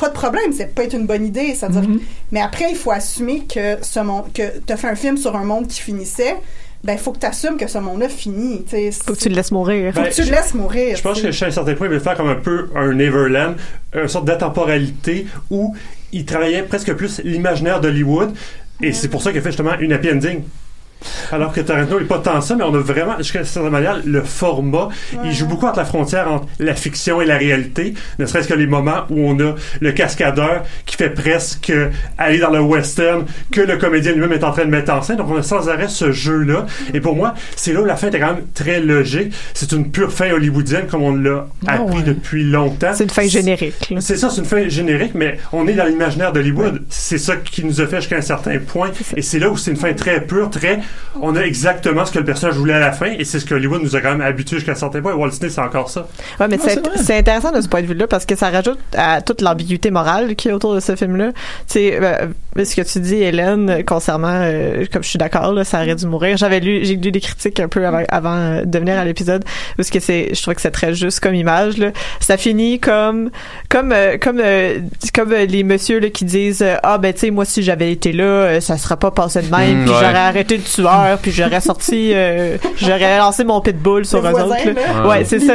[0.00, 1.54] pas de problème, c'est peut être une bonne idée.
[1.62, 2.00] Mhm.
[2.32, 5.44] Mais après, il faut assumer que ce monde, que t'as fait un film sur un
[5.44, 6.36] monde qui finissait.
[6.82, 8.64] Ben, faut que tu assumes que ce monde-là finit.
[8.64, 8.90] tu.
[8.92, 9.92] Faut que tu le laisses mourir.
[9.92, 10.96] Faut que tu le laisses mourir.
[10.96, 12.94] Je pense tu que chez un certain point, il veut faire comme un peu un
[12.94, 13.56] Neverland,
[13.94, 15.76] une sorte d'atemporalité où
[16.12, 18.32] il travaillait presque plus l'imaginaire d'Hollywood.
[18.80, 20.42] Et c'est pour ça qu'il a fait justement une happy ending.
[21.32, 24.22] Alors que Tarantino n'est pas tant ça, mais on a vraiment, jusqu'à certaine manière, le
[24.22, 24.88] format.
[25.24, 27.94] Il joue beaucoup entre la frontière entre la fiction et la réalité.
[28.18, 31.72] Ne serait-ce que les moments où on a le cascadeur qui fait presque
[32.18, 35.16] aller dans le western que le comédien lui-même est en train de mettre en scène.
[35.16, 36.66] Donc on a sans arrêt ce jeu-là.
[36.94, 39.32] Et pour moi, c'est là où la fin est quand même très logique.
[39.54, 42.02] C'est une pure fin hollywoodienne comme on l'a Ah appris ouais.
[42.02, 42.92] depuis longtemps.
[42.94, 43.94] C'est une fin générique.
[44.00, 46.82] C'est ça, c'est une fin générique, mais on est dans l'imaginaire d'Hollywood.
[46.88, 48.90] C'est ça qui nous a fait jusqu'à un certain point.
[49.16, 50.80] Et c'est là où c'est une fin très pure, très
[51.20, 53.54] on a exactement ce que le personnage voulait à la fin, et c'est ce que
[53.54, 55.12] Hollywood nous a quand même habitués jusqu'à un certain point.
[55.12, 56.06] Et Walt Disney, c'est encore ça.
[56.38, 59.20] Ouais, mais Ah, c'est intéressant de ce point de vue-là parce que ça rajoute à
[59.22, 61.32] toute l'ambiguïté morale qui est autour de ce film-là.
[61.32, 61.34] Tu
[61.66, 62.26] sais, euh,
[62.64, 66.06] ce que tu dis, Hélène, concernant, euh, comme je suis d'accord, là, ça aurait dû
[66.06, 66.36] mourir.
[66.36, 69.44] J'avais lu, j'ai lu des critiques un peu avant, avant euh, de venir à l'épisode
[69.76, 71.76] parce que c'est, je trouvais que c'est très juste comme image.
[71.78, 71.90] Là.
[72.20, 73.30] Ça finit comme,
[73.68, 74.80] comme, euh, comme, euh,
[75.14, 78.12] comme euh, les messieurs là, qui disent, ah ben tu sais, moi si j'avais été
[78.12, 79.96] là, ça serait pas passé de même, Mm, puis ouais.
[80.00, 80.62] j'aurais arrêté le
[81.20, 84.32] puis j'aurais sorti, euh, j'aurais lancé mon pitbull sur là.
[84.32, 85.06] là.
[85.06, 85.54] Ouais, c'est ça.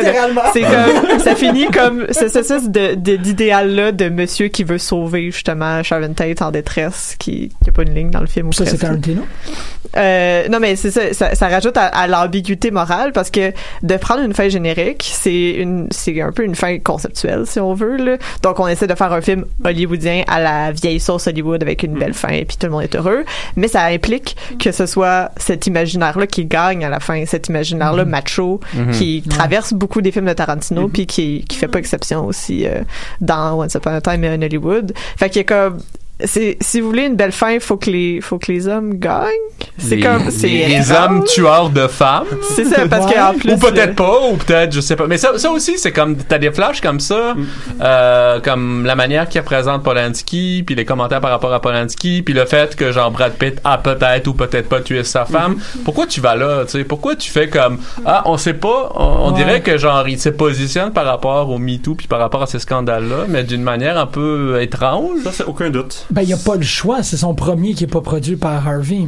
[0.53, 4.63] C'est comme ça finit comme c'est ça, ça, c'est de d'idéal là de monsieur qui
[4.63, 8.27] veut sauver justement Sharon Tate en détresse qui qui a pas une ligne dans le
[8.27, 8.77] film ou Ça, c'est.
[8.77, 9.23] Tarantino.
[9.97, 13.95] Euh, non mais c'est ça, ça ça rajoute à, à l'ambiguïté morale parce que de
[13.97, 17.95] prendre une fin générique c'est une c'est un peu une fin conceptuelle si on veut
[17.97, 18.17] là.
[18.43, 21.93] donc on essaie de faire un film hollywoodien à la vieille sauce Hollywood avec une
[21.97, 23.23] belle fin et puis tout le monde est heureux
[23.55, 27.47] mais ça implique que ce soit cet imaginaire là qui gagne à la fin cet
[27.47, 28.11] imaginaire là Mhm.
[28.11, 28.91] macho Mhm.
[28.91, 29.29] qui Ouais.
[29.37, 32.81] traverse beaucoup des films de Tarantino puis qui qui fait pas exception aussi euh,
[33.21, 35.77] dans Once Upon a Time in Hollywood fait qu'il y a comme
[36.23, 39.25] c'est si vous voulez une belle fin faut que les faut que les hommes gagnent
[39.77, 42.25] c'est comme c'est les, les hommes tueurs de femmes.
[42.55, 45.05] C'est ça, parce qu'en plus, Ou peut-être euh, pas, ou peut-être, je sais pas.
[45.07, 47.45] Mais ça, ça aussi, c'est comme, t'as des flashs comme ça, Mm.
[47.81, 52.33] euh, comme la manière qu'il représente Polanski, puis les commentaires par rapport à Polanski, puis
[52.33, 55.55] le fait que genre Brad Pitt a peut-être ou peut-être pas tué sa femme.
[55.55, 55.83] Mm-hmm.
[55.83, 56.83] Pourquoi tu vas là, tu sais?
[56.85, 59.43] Pourquoi tu fais comme, ah, on sait pas, on, on Ouais.
[59.43, 62.59] dirait que genre, il se positionne par rapport au MeToo, puis par rapport à ces
[62.59, 65.19] scandales-là, mais d'une manière un peu étrange.
[65.23, 66.04] Ça, c'est aucun doute.
[66.11, 67.03] Ben, il n'y a pas le choix.
[67.03, 69.07] C'est son premier qui est pas produit par Harvey.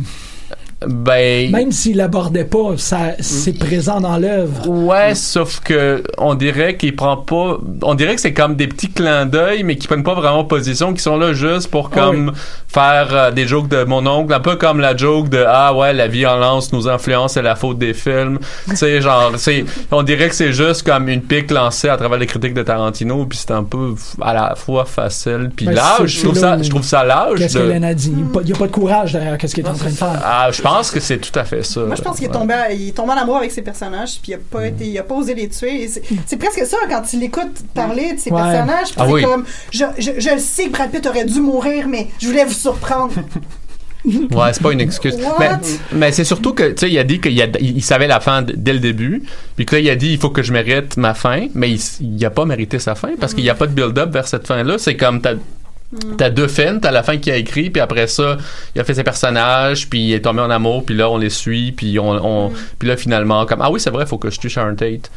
[0.86, 1.52] Ben.
[1.52, 4.68] Même s'il l'abordait pas, ça, c'est présent dans l'œuvre.
[4.70, 7.58] Ouais, sauf que on dirait qu'il prend pas.
[7.82, 10.94] On dirait que c'est comme des petits clins d'œil, mais qui prennent pas vraiment position,
[10.94, 12.32] qui sont là juste pour Ah comme
[12.68, 15.94] faire euh, des jokes de mon oncle, un peu comme la joke de ah ouais
[15.94, 18.38] la violence nous influence, c'est la faute des films.
[18.70, 22.20] tu sais genre c'est, on dirait que c'est juste comme une pique lancée à travers
[22.20, 26.06] les critiques de Tarantino, puis c'est un peu à la fois facile puis Ben, lâche.
[26.06, 27.40] Je trouve ça, je trouve ça lâche.
[27.40, 28.14] Qu'est-ce de- qu'Hélène a dit?
[28.16, 30.22] Il n'y a pas de courage derrière qu'est-ce qu'il est en train de faire.
[30.24, 31.82] Ah, je pense que c'est tout à fait ça.
[31.82, 34.32] Moi, je pense qu'il est tombé, il est tombé en amour avec ses personnages, puis
[34.32, 35.90] il a pas été, il a pas osé les tuer.
[36.26, 38.42] C'est presque ça quand tu l'écoutes parler de ses Ouais.
[38.42, 38.88] personnages.
[38.90, 39.22] puis Ah c'est oui.
[39.24, 42.46] comme, je, je, je le sais que Brad Pitt aurait dû mourir, mais je voulais
[42.46, 43.14] vous surprendre.
[44.06, 45.16] Ouais, c'est pas une excuse.
[45.18, 45.36] What?
[45.40, 45.50] Mais,
[45.92, 48.42] mais c'est surtout que, tu sais, il a dit qu'il a- il savait la fin
[48.42, 49.24] dès le début.
[49.58, 51.48] Puis que là, il a dit, il faut que je mérite ma fin.
[51.56, 54.10] Mais il, il a pas mérité sa fin parce qu'il n'y a pas de build-up
[54.14, 54.78] vers cette fin-là.
[54.78, 55.20] C'est comme,
[56.18, 56.80] t'as, deux fins.
[56.80, 57.70] T'as la fin qu'il a écrit.
[57.70, 58.38] Puis après ça,
[58.76, 59.90] il a fait ses personnages.
[59.90, 60.86] Puis il est tombé en amour.
[60.86, 61.72] Puis là, on les suit.
[61.72, 62.10] Puis on,
[62.48, 64.76] on- puis là, finalement, comme, ah oui, c'est vrai, il faut que je tue Sharon
[64.76, 65.10] Tate.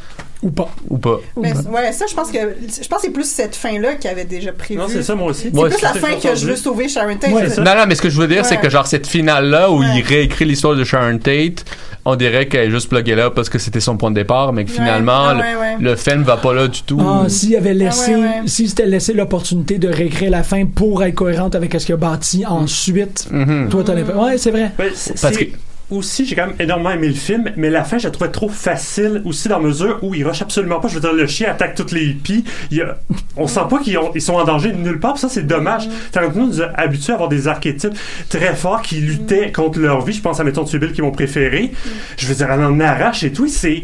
[0.43, 0.69] Ou pas.
[0.89, 1.19] Ou pas.
[1.37, 4.25] Mais, ouais, ça, je pense que, je pense que c'est plus cette fin-là qu'il avait
[4.25, 4.79] déjà prévu.
[4.79, 5.49] Non, c'est ça, moi aussi.
[5.53, 7.31] C'est Ouais, plus c'est la fin que je veux sauver Sharon Tate.
[7.31, 9.83] Ouais, non, non, mais ce que je veux dire, c'est que genre cette finale-là où
[9.83, 11.63] il réécrit l'histoire de Sharon Tate,
[12.05, 14.65] on dirait qu'elle est juste pluguée là parce que c'était son point de départ, mais
[14.65, 14.75] que Ouais.
[14.77, 15.75] finalement, Ah, le, ouais, ouais.
[15.79, 16.99] le film va pas là du tout.
[16.99, 18.47] Ah, s'il avait laissé, Ah, ouais, ouais.
[18.47, 21.97] s'il s'était laissé l'opportunité de réécrire la fin pour être cohérente avec ce qu'il a
[21.97, 23.69] bâti ensuite, Mhm.
[23.69, 24.23] toi, t'as l'impression.
[24.23, 24.71] Ouais, c'est vrai.
[24.75, 25.51] Ben, c'est- Parce c'est- que-
[25.91, 28.47] Aussi, j'ai quand même énormément aimé le film, mais la fin, je la trouvais trop
[28.47, 30.87] facile, aussi dans mesure où il rush absolument pas.
[30.87, 32.45] Je veux dire, le chien attaque toutes les hippies.
[32.71, 32.97] Il y a-
[33.35, 35.89] on sent pas qu'ils ont- ils sont en danger nulle part, ça, c'est dommage.
[36.13, 37.93] Tarantino nous a habitués à avoir des archétypes
[38.29, 40.13] très forts qui luttaient contre leur vie.
[40.13, 41.71] Je pense à, mettons, Tubil, qui est mon préféré.
[42.17, 43.83] Je veux dire, elle en arrache et tout, c'est...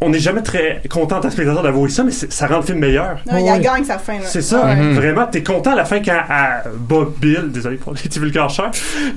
[0.00, 2.58] On n'est jamais très content en tant que spectateur d'avoir ça, mais c'est- ça rend
[2.58, 3.18] le film meilleur.
[3.30, 4.26] Non, il a gagne sa fin, là.
[4.26, 4.92] C'est ça, Ouais.
[4.92, 5.26] Vraiment.
[5.26, 7.50] T'es content à la fin quand elle bat Bill.
[7.50, 8.46] Désolé pour les petits vulgaires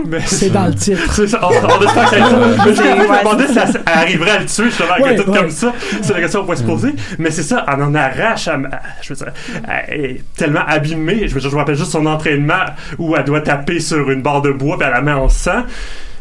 [0.07, 1.01] mais C'est dans le titre.
[1.13, 1.39] C'est ça.
[1.43, 2.25] On, on espère que ça
[2.65, 3.67] Mais je me demandais si ça.
[3.85, 5.37] arriverait à le tuer, justement, avec Ouais, un tout ouais.
[5.39, 5.73] comme ça.
[6.01, 6.95] C'est la question qu'on pourrait se poser.
[7.19, 8.49] Mais c'est ça, elle en arrache.
[9.03, 9.33] Je veux dire,
[9.87, 11.27] elle est tellement abîmée.
[11.27, 12.65] Je veux dire, je me rappelle juste son entraînement
[12.97, 15.61] où elle doit taper sur une barre de bois puis elle la met en sang.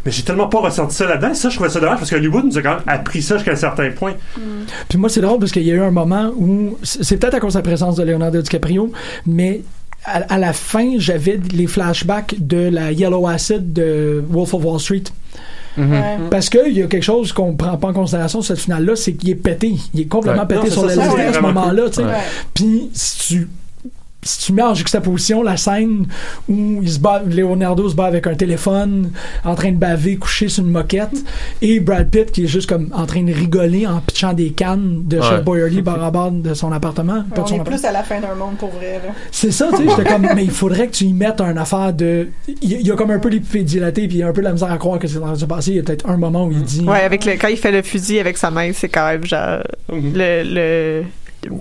[0.04, 1.34] Mais j'ai tellement pas ressenti ça là-dedans.
[1.34, 3.52] Ça, je trouvais ça dommage parce que Hollywood nous a quand même appris ça jusqu'à
[3.52, 4.14] un certain point.
[4.88, 7.40] Puis moi, c'est drôle parce qu'il y a eu un moment où, c'est peut-être à
[7.40, 8.90] cause de la présence de Leonardo DiCaprio,
[9.26, 9.62] mais
[10.04, 14.80] à, à la fin, j'avais les flashbacks de la Yellow Acid de Wolf of Wall
[14.80, 15.04] Street.
[15.78, 16.18] Ouais.
[16.30, 19.12] Parce qu'il y a quelque chose qu'on prend pas en considération sur cette finale-là, c'est
[19.12, 19.76] qu'il est pété.
[19.94, 20.48] Il est complètement Ouais.
[20.48, 21.82] pété Non, sur la à ce moment-là.
[22.54, 23.48] Puis si tu
[24.22, 26.06] si tu mets en juxtaposition la scène
[26.48, 29.10] où il se bat, Leonardo se bat avec un téléphone,
[29.44, 31.24] en train de baver, couché sur une moquette,
[31.62, 35.02] et Brad Pitt qui est juste comme en train de rigoler en pitchant des cannes
[35.06, 35.26] de Ouais.
[35.26, 37.24] Chef par en bas de son appartement.
[37.30, 37.64] On son est appartement.
[37.64, 39.00] plus à la fin d'un monde pour vrai.
[39.30, 41.92] C'est ça, tu sais, j'étais comme, mais il faudrait que tu y mettes un affaire
[41.92, 42.28] de.
[42.48, 44.32] Il il y a comme un peu les pupilles dilatées, puis il y a un
[44.32, 45.70] peu la misère à croire que c'est dans le passé.
[45.72, 46.80] Il y a peut-être un moment où il dit.
[46.80, 49.60] Ouais, avec le, quand il fait le fusil avec sa main, c'est quand même genre
[49.92, 50.12] Mhm.
[50.14, 51.02] le, le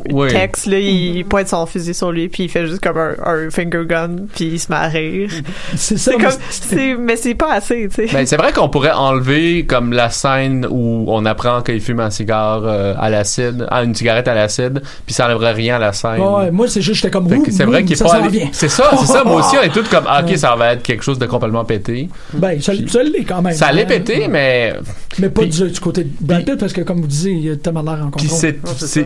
[0.09, 0.27] Oui.
[0.29, 3.49] texte, là, il pointe son fusil sur lui, puis il fait juste comme un, un
[3.49, 5.29] finger gun, puis il se met à rire.
[5.75, 8.13] C'est ça, C'est mais comme, c'est- c'est- mais c'est pas assez, tu sais.
[8.13, 12.09] Ben, c'est vrai qu'on pourrait enlever comme la scène où on apprend qu'il fume un
[12.09, 15.93] cigare euh, à l'acide, ah, une cigarette à l'acide, puis ça enlèverait rien à la
[15.93, 16.19] scène.
[16.19, 18.21] Ouais, moi, c'est juste, j'étais comme, c'est vrai qu'il est ça pas.
[18.51, 19.23] C'est ça, c'est ça.
[19.23, 21.63] Moi aussi, on est tous comme, ah, ok, ça va être quelque chose de complètement
[21.63, 22.09] pété.
[22.33, 23.53] Ben, ça, ça l'est quand même.
[23.53, 23.87] Ça allait Hein.
[23.87, 24.73] péter, mais
[25.19, 27.55] Mais pas du, du côté de Brad Pitt, parce que, comme vous disiez, il a
[27.55, 28.59] tellement l'air en Puis c'est-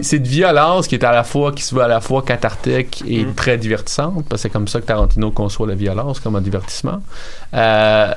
[0.04, 3.26] cette violence qui est à la fois, qui se veut à la fois cathartique et
[3.26, 3.34] Mm.
[3.36, 7.02] très divertissante, parce que c'est comme ça que Tarantino conçoit la violence comme un divertissement.
[7.54, 8.12] Euh,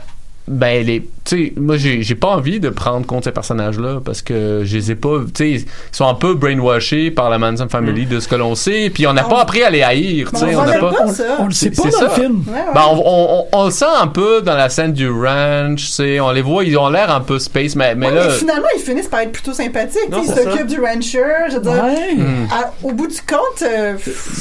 [0.48, 4.22] ben, les, tu sais, moi, j'ai, j'ai pas envie de prendre compte ces personnages-là parce
[4.22, 5.64] que je les ai pas, tu sais, ils
[5.96, 9.12] sont un peu brainwashés par la Manson Family de ce que l'on sait, puis on
[9.12, 10.92] n'a pas appris à les haïr, tu Mais sais, on on n'a pas.
[10.92, 11.24] pas ça.
[11.40, 12.14] On le sait pas c'est dans le ça.
[12.14, 12.44] film.
[12.46, 12.60] Ouais, ouais.
[12.74, 15.86] Ben, on, on, on- on le sent un peu dans la scène du ranch, tu
[15.92, 18.26] sais, on les voit, ils ont l'air un peu space, mais, mais Ouais, là.
[18.28, 20.08] mais finalement, ils finissent par être plutôt sympathiques.
[20.10, 21.22] Non, ils s'occupent du rancher.
[21.50, 22.14] Je veux dire, Ouais.
[22.16, 22.46] Hmm.
[22.52, 23.94] à- au bout du compte, euh,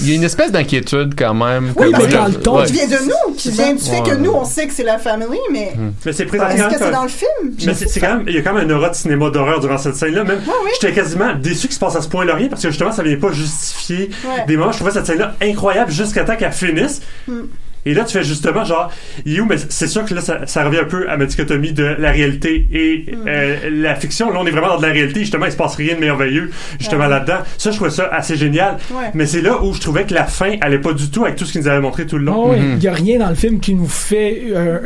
[0.03, 1.73] Il y a une espèce d'inquiétude quand même.
[1.75, 4.15] oui, que parce moi, que je- qui vient de nous, qui vient du fait que
[4.15, 5.73] nous, on sait que c'est la famille, mais
[6.05, 7.55] Mais c'est présenté que c'est dans le film?
[7.65, 9.77] Mais c'est quand même, il y a quand même un aura de cinéma d'horreur durant
[9.77, 10.23] cette scène-là.
[10.23, 10.39] Même,
[10.79, 13.15] j'étais quasiment déçu qu'il se passe à ce point-là rien parce que justement, ça vient
[13.17, 14.45] pas justifier Ouais.
[14.47, 14.71] des moments.
[14.71, 17.01] Je trouvais cette scène-là incroyable jusqu'à temps qu'elle finisse.
[17.27, 17.43] Hmm.
[17.87, 18.91] Et là, tu fais justement genre,
[19.27, 19.45] où?
[19.47, 22.09] Mais c'est sûr que là, ça, ça revient un peu à ma dichotomie de la
[22.09, 23.27] réalité et Hmm.
[23.27, 24.31] euh, la fiction.
[24.31, 25.19] Là, on est vraiment dans de la réalité.
[25.19, 27.09] Justement, il se passe rien de merveilleux, justement, Ouais.
[27.11, 27.37] là-dedans.
[27.59, 28.77] Ça, je trouvais ça assez génial.
[28.91, 29.11] Ouais.
[29.13, 31.45] Mais c'est là où je trouvais que la fin allait pas du tout avec tout
[31.45, 32.45] ce qu'il nous avait montré tout le long.
[32.47, 34.45] Ah ouais, Il n'y a rien dans le film qui nous fait.
[34.49, 34.79] euh,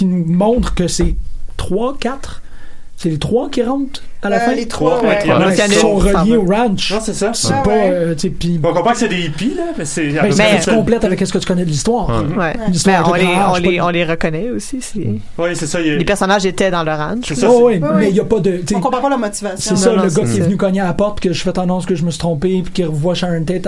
[0.00, 1.14] qui nous montre que c'est
[1.58, 2.40] 3, 4.
[2.96, 4.54] C'est les 3 qui rentrent à la Euh, fin?
[4.54, 5.46] les trois, Trois, ouais.
[5.46, 5.68] ouais.
[5.74, 6.92] Sont reliés au ranch.
[6.92, 7.32] Non, c'est ça.
[7.34, 7.70] C'est Ah pas.
[7.70, 7.90] ouais.
[7.92, 8.14] euh,
[8.62, 10.08] On comprend que c'est des hippies, là, mais c'est.
[10.08, 10.30] Ben,
[10.62, 12.08] tu complètes avec ce que tu connais de l'histoire.
[12.36, 12.54] Ouais.
[12.86, 14.80] Ben, on, les, grand on, âge, les, pas on les reconnaît aussi.
[14.82, 14.98] c'est-
[15.38, 15.80] Oui, c'est ça.
[15.80, 17.24] il y a- Les personnages étaient dans le ranch.
[17.28, 18.08] C'est ça, Oh, oui, mais ouais.
[18.08, 18.62] il n'y a pas de.
[18.74, 19.76] on comprend pas la motivation.
[19.76, 21.58] C'est ça, Non, le gars qui est venu cogner à la porte, que je fais
[21.58, 23.66] annonce que je me suis trompé, puis qui revoit Sharon Tate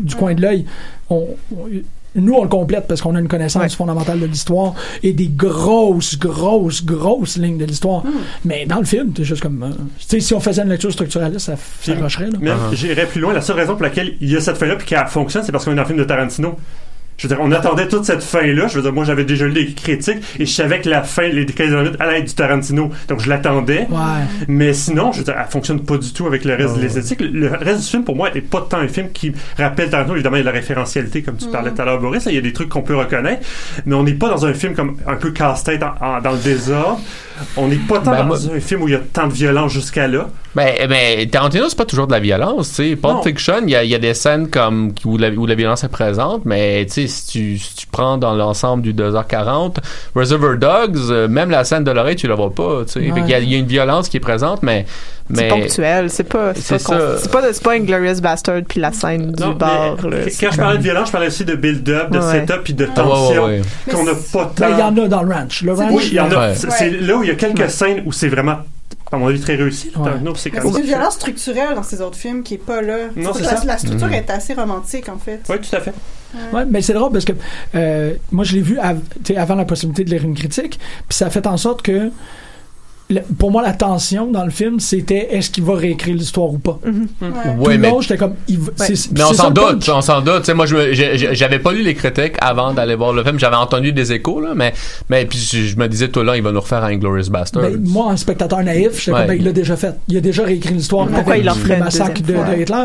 [0.00, 0.64] du coin de l'œil.
[1.10, 1.26] On-
[2.14, 3.68] nous, on le complète parce qu'on a une connaissance Ouais.
[3.68, 8.02] fondamentale de l'histoire et des grosses, grosses, grosses lignes de l'histoire.
[8.44, 9.62] Mais dans le film, c'est juste comme.
[9.62, 12.30] euh, tu sais, si on faisait une lecture structuraliste, ça, ça rocherait.
[12.30, 12.38] Là.
[12.40, 13.32] Même, j'irais plus loin.
[13.32, 15.64] La seule raison pour laquelle il y a cette fin-là puis qu'elle fonctionne, c'est parce
[15.64, 16.56] qu'on est dans un film de Tarantino.
[17.16, 18.66] Je veux dire, on attendait toute cette fin-là.
[18.66, 21.28] Je veux dire, moi, j'avais déjà lu des critiques et je savais que la fin,
[21.28, 22.90] les 15 minutes, allait être du Tarantino.
[23.08, 23.86] Donc, je l'attendais.
[23.90, 23.98] Ouais.
[24.48, 27.20] Mais sinon, je veux dire, elle fonctionne pas du tout avec le reste de l'esthétique.
[27.20, 30.16] Le reste du film, pour moi, est pas tant un film qui rappelle Tarantino.
[30.16, 32.26] Évidemment, il y a la référentialité, comme tu parlais tout à l'heure, Boris.
[32.26, 33.46] Il y a des trucs qu'on peut reconnaître.
[33.86, 36.38] Mais on n'est pas dans un film comme un peu casse-tête en- en- dans le
[36.38, 37.00] désordre.
[37.56, 39.32] On n'est pas tant Ben, dans moi- un film où il y a tant de
[39.32, 40.28] violence jusqu'à là.
[40.54, 42.96] Ben, ben, Tarantino, c'est pas toujours de la violence, tu sais.
[42.96, 43.22] Pulp Non.
[43.22, 45.82] Fiction, il y a, il y a des scènes comme où la, où la violence
[45.82, 49.78] est présente, mais tu sais, si tu, si tu prends dans l'ensemble du 2h40,
[50.14, 53.00] Reservoir Dogs, euh, même la scène de l'oreille, tu la vois pas, tu sais.
[53.00, 53.20] Ouais.
[53.20, 54.86] Y il y, a une violence qui est présente, mais.
[55.32, 56.10] C'est ponctuel.
[56.10, 59.96] C'est pas, c'est pas, c'est pas, pas Inglorious Bastard puis la scène du Non, bar.
[60.00, 62.40] quand je parlais de violence, je parlais aussi de build-up, de Ouais.
[62.46, 63.92] setup puis de Ah, ouais, tension ouais, ouais.
[63.94, 64.68] qu'on n'a pas tant.
[64.68, 65.62] Il y en a dans le ranch.
[65.62, 65.92] Le ranch.
[65.92, 66.48] Oui, il y en a.
[66.50, 66.54] Ouais.
[66.56, 68.58] C'est là où il y a quelques scènes où c'est vraiment,
[69.10, 69.90] à mon avis, très réussi.
[69.96, 70.10] Ouais.
[70.36, 72.96] C'est une violence structurelle dans ces autres films qui est pas là.
[73.16, 73.64] Non, C'est c'est la, ça.
[73.64, 74.14] la structure Mhm.
[74.14, 75.40] est assez romantique en fait.
[75.48, 75.94] Oui, tout à fait.
[76.52, 77.32] Ouais, mais c'est drôle parce que
[77.76, 78.98] euh, moi, je l'ai vu av-
[79.36, 82.10] avant la possibilité de lire une critique, puis ça a fait en sorte que
[83.10, 86.58] le- pour moi, la tension dans le film, c'était est-ce qu'il va réécrire l'histoire ou
[86.58, 86.78] pas.
[86.84, 86.90] Ouais.
[87.20, 88.34] Tout Ouais, le mais, j'étais comme.
[88.48, 88.58] il
[89.12, 90.40] mais on s'en doute, on s'en doute.
[90.40, 93.38] Tu sais, moi, j'avais pas lu les critiques avant d'aller voir le film.
[93.38, 94.72] J'avais entendu des échos, là, mais,
[95.10, 97.62] mais puis je, me disais, tout là, il va nous refaire un Inglorious Bastard.
[97.62, 99.18] Ben, moi, en spectateur naïf, j'étais Ouais.
[99.20, 99.94] comme, ben, il l'a déjà fait.
[100.08, 102.34] Il a déjà réécrit l'histoire Pourquoi avec il en ferait le massacre de?
[102.60, 102.84] Hitler.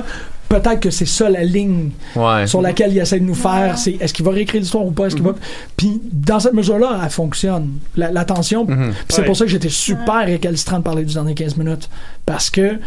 [0.50, 2.48] Peut-être que c'est ça la ligne ouais.
[2.48, 3.78] sur laquelle il essaie de nous faire.
[3.78, 5.06] C'est est-ce qu'il va réécrire l'histoire ou pas?
[5.06, 5.36] Est-ce qu'il va...
[5.78, 7.78] Puis dans cette mesure-là, elle fonctionne.
[7.96, 8.66] La, la tension.
[8.66, 8.90] Mhm.
[8.92, 9.26] Puis c'est Ouais.
[9.28, 11.88] pour ça que j'étais super récalcitrant de parler du dernier 15 minutes.
[12.26, 12.80] Parce que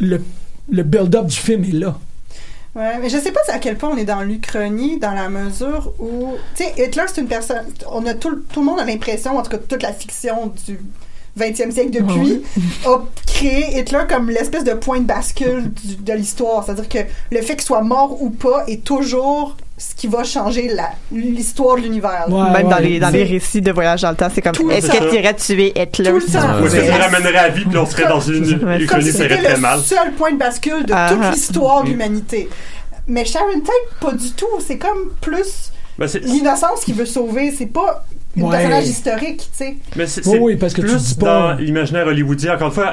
[0.00, 0.22] le,
[0.70, 1.98] le build-up du film est là.
[2.74, 5.92] Ouais, mais je sais pas à quel point on est dans l'Uchronie, dans la mesure
[6.00, 7.62] où, tu sais, Hitler c'est une personne,
[7.92, 10.52] on a tout, le- tout le monde a l'impression, en tout cas toute la fiction
[10.66, 10.80] du
[11.38, 12.42] 20e siècle depuis,
[12.86, 16.64] a créé Hitler comme l'espèce de point de bascule du- de l'histoire.
[16.64, 16.98] C'est-à-dire que
[17.32, 20.70] le fait qu'il soit mort ou pas est toujours ce qui va changer
[21.10, 22.26] l'histoire de l'univers.
[22.28, 22.82] Ouais, Même dans ouais.
[22.82, 25.34] les, dans les récits de voyage dans le temps, c'est comme est-ce que tu irais
[25.34, 26.10] tuer Hitler?
[26.10, 26.62] Tout le temps.
[26.62, 28.86] Ou est-ce que ça ramènerait à vie puis on serait dans une Ouais.
[28.86, 29.80] Comme si c'était le mal.
[29.80, 32.48] seul point de bascule de Ah, toute l'histoire de l'humanité.
[33.08, 34.46] Mais Sharon Tate, pas du tout.
[34.64, 37.52] C'est comme plus Ben, l'innocence qu'il veut sauver.
[37.56, 38.04] C'est pas
[38.36, 38.50] un Ouais.
[38.50, 39.76] personnage historique, tu sais.
[39.96, 42.54] Mais c'est Oui, oui, parce que tu plus dis pas- dans l'imaginaire hollywoodien.
[42.54, 42.92] Encore une fois,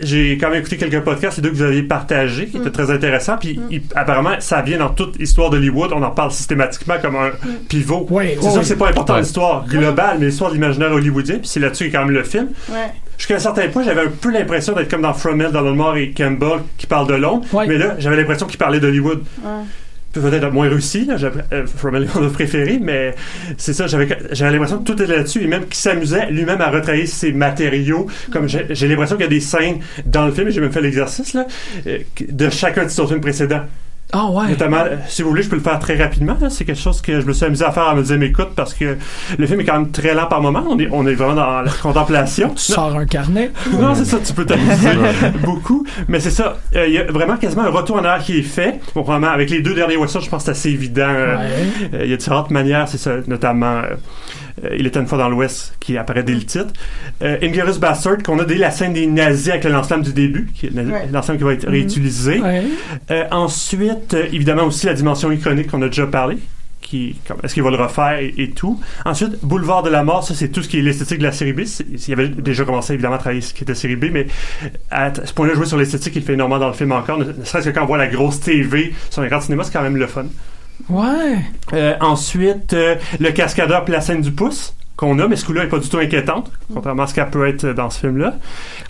[0.00, 2.90] j'ai quand même écouté quelques podcasts, les deux que vous avez partagés, qui étaient très
[2.90, 3.36] intéressants.
[3.38, 5.92] Puis il- apparemment, ça vient dans toute histoire d'Hollywood.
[5.94, 7.30] On en parle systématiquement comme un
[7.68, 8.06] pivot.
[8.10, 9.20] Oui, c'est oui, sûr que c'est pas important Ouais.
[9.20, 11.36] l'histoire globale, mais l'histoire de l'imaginaire hollywoodien.
[11.38, 12.48] Puis c'est là-dessus qu'il y a quand même le film.
[12.70, 12.76] Ouais.
[13.16, 15.96] jusqu'à un certain point, j'avais un peu l'impression d'être comme dans Fromel, dans le noir
[15.96, 17.46] et Campbell qui parle de Londres.
[17.68, 19.22] Mais là, j'avais l'impression qu'il parlait d'Hollywood.
[20.14, 21.16] Peut-être moins réussi, là.
[21.50, 23.14] Est mon préféré, mais
[23.56, 27.06] c'est ça, j'avais, l'impression que tout était là-dessus et même qu'il s'amusait lui-même à retravailler
[27.06, 28.06] ses matériaux.
[28.30, 30.72] Comme j'ai, j'ai l'impression qu'il y a des scènes dans le film, et j'ai même
[30.72, 31.46] fait l'exercice, là,
[31.86, 31.98] euh,
[32.28, 33.62] de chacun de son film précédent.
[34.16, 34.46] Ah ouais.
[34.48, 36.36] Notamment, euh, si vous voulez, je peux le faire très rapidement.
[36.48, 38.50] C'est quelque chose que je me suis amusé à faire à me dire, mais écoute,
[38.54, 38.96] parce que
[39.36, 40.64] le film est quand même très lent par moment.
[40.68, 42.50] On est, on est vraiment dans la contemplation.
[42.50, 43.50] Tu sors un carnet.
[43.72, 44.90] Non, c'est ça, tu peux t'amuser
[45.42, 45.84] beaucoup.
[46.06, 48.42] Mais c'est ça, euh, il y a vraiment quasiment un retour en arrière qui est
[48.42, 48.80] fait.
[48.94, 51.02] Bon, vraiment, avec les deux derniers westerns, je pense que c'est assez évident.
[51.08, 51.36] euh,
[51.94, 53.94] euh, Il y a différentes manières, c'est ça, notamment euh,
[54.76, 56.72] Il était une fois dans l'Ouest, qui apparaît dès le titre.
[57.22, 60.48] Euh, Inglourious Bastard, qu'on a dès la scène des nazis avec le lance-flamme du début,
[60.54, 61.08] qui Ouais.
[61.12, 61.70] l'ensemble qui va être Mhm.
[61.72, 62.40] réutilisé.
[62.40, 62.62] Ouais.
[63.10, 66.38] Euh, ensuite, euh, évidemment aussi la dimension iconique qu'on a déjà parlé.
[66.80, 68.78] Qui, est-ce qu'il va le refaire et, et tout.
[69.06, 71.54] Ensuite, Boulevard de la mort, ça c'est tout ce qui est l'esthétique de la série
[71.54, 71.62] B.
[72.06, 74.26] Il avait déjà commencé évidemment à travailler ce qui était série B, mais
[74.90, 77.18] à ce point-là, jouer sur l'esthétique, il fait énormément dans le film encore.
[77.18, 79.72] Ne, ne serait-ce que quand on voit la grosse TV sur un grand cinéma, c'est
[79.72, 80.26] quand même le fun.
[80.88, 81.38] Ouais.
[81.72, 85.64] Euh, ensuite, euh, le cascadeur puis la scène du pouce qu'on a, mais ce coup-là
[85.64, 88.34] n'est pas du tout inquiétante, contrairement à ce qu'elle peut être dans ce film-là.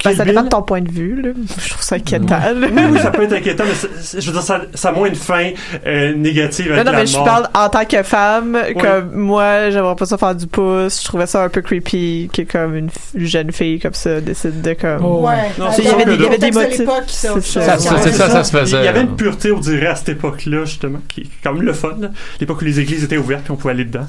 [0.04, 1.30] Ben, ça dépend Bill- de ton point de vue, là.
[1.58, 2.38] Je trouve ça inquiétant.
[2.56, 5.14] oui, oui, ça peut être inquiétant, mais je veux dire, ça, ça a moins une
[5.14, 5.50] fin
[5.86, 8.74] euh, négative Non, avec non, la mais je parle en tant que femme, Oui.
[8.82, 11.00] comme moi, j'aimerais pas ça faire du pouce.
[11.00, 14.74] Je trouvais ça un peu creepy que comme une, jeune fille comme ça décide de
[14.74, 15.02] comme.
[15.24, 15.32] Ouais.
[15.58, 16.76] Non, sais, c'est il y avait des, y avait motifs.
[16.76, 17.62] c'est autre C'est chose.
[17.64, 18.76] Ça, ça, c'est ça, ça se faisait.
[18.78, 21.62] Il y avait une pureté, on dirait, à cette époque-là, justement, qui est quand même
[21.62, 21.96] le fun.
[22.40, 24.06] L'époque où les églises étaient ouvertes puis on pouvait aller dedans.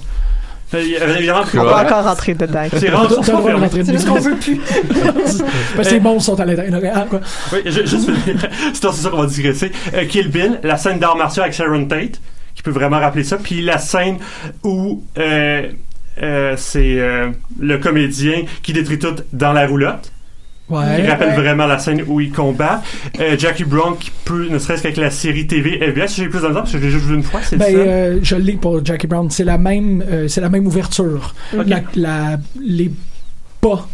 [0.73, 0.81] Euh,
[1.19, 2.63] il On peut encore rentrer dedans.
[2.75, 4.59] C'est rentrer C'est juste qu'on veut plus.
[5.75, 7.07] Parce que les monstres sont à l'intérieur.
[7.07, 7.21] Quoi.
[7.53, 7.97] Oui, juste
[8.73, 9.71] c'est c'est ça qu'on va digresser.
[9.93, 12.19] Euh, Kill Bill, la scène d'art martiaux avec Sharon Tate,
[12.55, 13.37] qui peut vraiment rappeler ça.
[13.37, 14.17] Puis la scène
[14.63, 15.69] où euh,
[16.21, 20.11] euh, c'est euh, le comédien qui détruit tout dans la roulotte.
[20.67, 21.01] Ouais.
[21.03, 21.35] Il rappelle Ouais.
[21.35, 22.81] vraiment la scène où il combat.
[23.19, 26.53] Euh, Jackie Brown qui peut, ne serait-ce qu'avec la série TV FBS, j'ai plus temps
[26.53, 27.77] parce que je l'ai juste vu une fois, c'est Ben, ça?
[27.77, 29.29] euh, je l'ai pour Jackie Brown.
[29.29, 31.35] C'est la même, euh, c'est la même ouverture.
[31.55, 31.65] Ok.
[31.67, 32.91] La, la- les
[33.61, 33.87] pas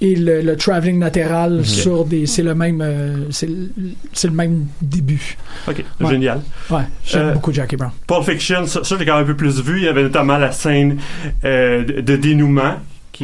[0.00, 3.70] et le, le traveling latéral sur des, c'est le même, euh, c'est le,
[4.12, 5.36] c'est le même début.
[5.68, 6.10] Ok, Ouais.
[6.10, 6.40] génial.
[6.70, 7.92] Ouais, j'aime Euh, beaucoup Jackie Brown.
[8.06, 9.78] Pulp Fiction, ça, ça, j'ai quand même un peu plus vu.
[9.78, 10.98] Il y avait notamment la scène
[11.44, 12.74] euh, de, de dénouement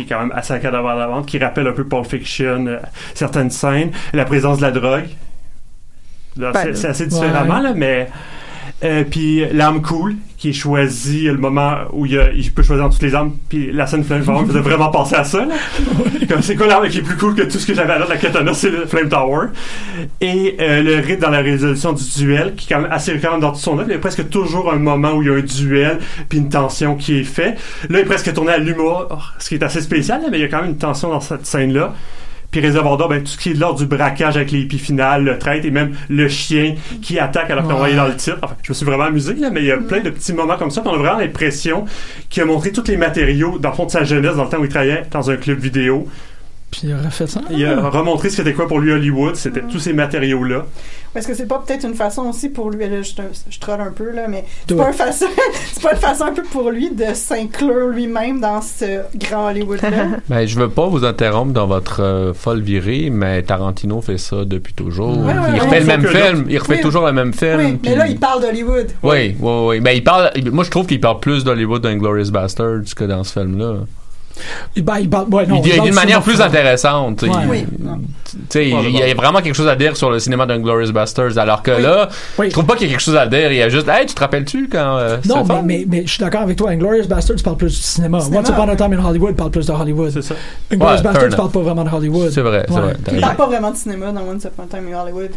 [0.04, 2.66] qui est quand même assez cadavre à la vente, qui rappelle un peu Pulp Fiction,
[2.66, 2.78] euh,
[3.14, 5.08] certaines scènes, la présence de la drogue.
[6.36, 7.08] Ben, c'est, assez ouais.
[7.08, 8.08] différemment, là, mais...
[8.84, 12.84] Euh, puis l'arme cool qui est choisie le moment où il, a- il peut choisir
[12.84, 15.44] entre toutes les armes puis la scène Flame Tower me faisait vraiment penser à ça
[15.44, 15.54] là.
[16.28, 18.10] comme c'est quoi l'arme qui est plus cool que tout ce que j'avais à l'autre
[18.12, 19.48] la katana c'est le Flame Tower.
[20.20, 23.38] Et euh, le rythme dans la résolution du duel qui est quand même assez récurrent
[23.38, 25.34] dans tout son œuvre il y a presque toujours un moment où il y a
[25.34, 27.56] un duel puis une tension qui est fait
[27.90, 29.08] là il est presque tourné à l'humour
[29.40, 31.20] ce qui est assez spécial là, mais il y a quand même une tension dans
[31.20, 31.94] cette scène là
[32.50, 34.78] puis Réservoir d'or, ben, tout ce qui est de l'ordre du braquage avec les hippies
[34.78, 38.38] finales, le traître et même le chien qui attaque alors qu'on voyait dans le titre.
[38.42, 40.56] Enfin, je me suis vraiment amusé, là, mais il y a plein de petits moments
[40.56, 40.80] comme ça.
[40.80, 41.84] puis On a vraiment l'impression
[42.30, 44.58] qu'il a montré tous les matériaux dans le fond de sa jeunesse, dans le temps
[44.58, 46.08] où il travaillait dans un club vidéo.
[46.70, 47.40] Puis il aurait fait ça.
[47.50, 49.36] Il a remontré ce que c'était quoi pour lui Hollywood.
[49.36, 50.66] C'était tous ces matériaux-là.
[51.14, 53.12] Est-ce que c'est pas peut-être une façon aussi pour lui, là, je,
[53.48, 55.24] je troll un peu, là, mais c'est pas, une façon,
[55.72, 59.88] c'est pas une façon un peu pour lui de s'inclure lui-même dans ce grand Hollywood-là?
[60.28, 64.44] Ben, je veux pas vous interrompre dans votre euh, folle virée, mais Tarantino fait ça
[64.44, 65.16] depuis toujours.
[65.18, 65.60] Ouais, ouais, il ouais.
[65.60, 66.80] refait le même film, il refait Oui.
[66.82, 67.56] toujours le même film.
[67.58, 68.88] oui, puis- mais là, il parle d'Hollywood.
[69.02, 69.80] Oui, oui, oui.
[69.80, 73.24] Ben, il parle, moi, je trouve qu'il parle plus d'Hollywood dans Glorious Bastards que dans
[73.24, 73.76] ce film-là.
[74.76, 76.40] Ben, il parle, ouais, non, il dit il il y a parle une manière plus
[76.40, 77.18] intéressante.
[77.18, 77.32] tu sais.
[77.32, 77.46] Ouais.
[77.48, 77.64] Oui.
[78.54, 81.70] Il y a vraiment quelque chose à dire sur le cinéma d'Inglorious Bastards, alors que
[81.70, 82.46] là, Oui.
[82.48, 83.50] je trouve pas qu'il y a quelque chose à dire.
[83.50, 86.10] Il y a juste, hey, tu te rappelles-tu quand euh, Non, mais, mais, mais je
[86.12, 86.70] suis d'accord avec toi.
[86.70, 88.20] Inglorious Bastards parle plus du cinéma.
[88.20, 88.40] Cinéma.
[88.40, 90.10] Once Upon a Time in Hollywood parle plus de Hollywood.
[90.12, 90.34] C'est ça.
[90.72, 92.30] Inglorious fair parle pas vraiment de Hollywood.
[92.30, 92.80] C'est vrai, c'est Ouais.
[92.80, 92.96] vrai.
[93.12, 95.30] Il parle pas vraiment de cinéma dans Once Upon a Time in Hollywood.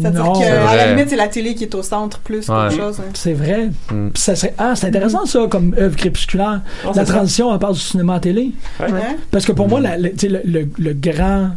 [0.00, 2.54] C'est-à-dire Non, qu'à la limite, c'est la télé qui est au centre plus Ouais.
[2.70, 3.00] qu'autre chose.
[3.00, 3.10] hein.
[3.14, 3.70] c'est vrai.
[3.90, 4.08] Mm.
[4.14, 6.62] Ça serait, ah, c'est intéressant ça comme œuvre crépusculaire.
[6.94, 8.52] La transition, on parle du cinéma à télé.
[8.80, 8.88] Ouais.
[9.30, 11.50] Parce que pour moi, la- le, le, le- le grand.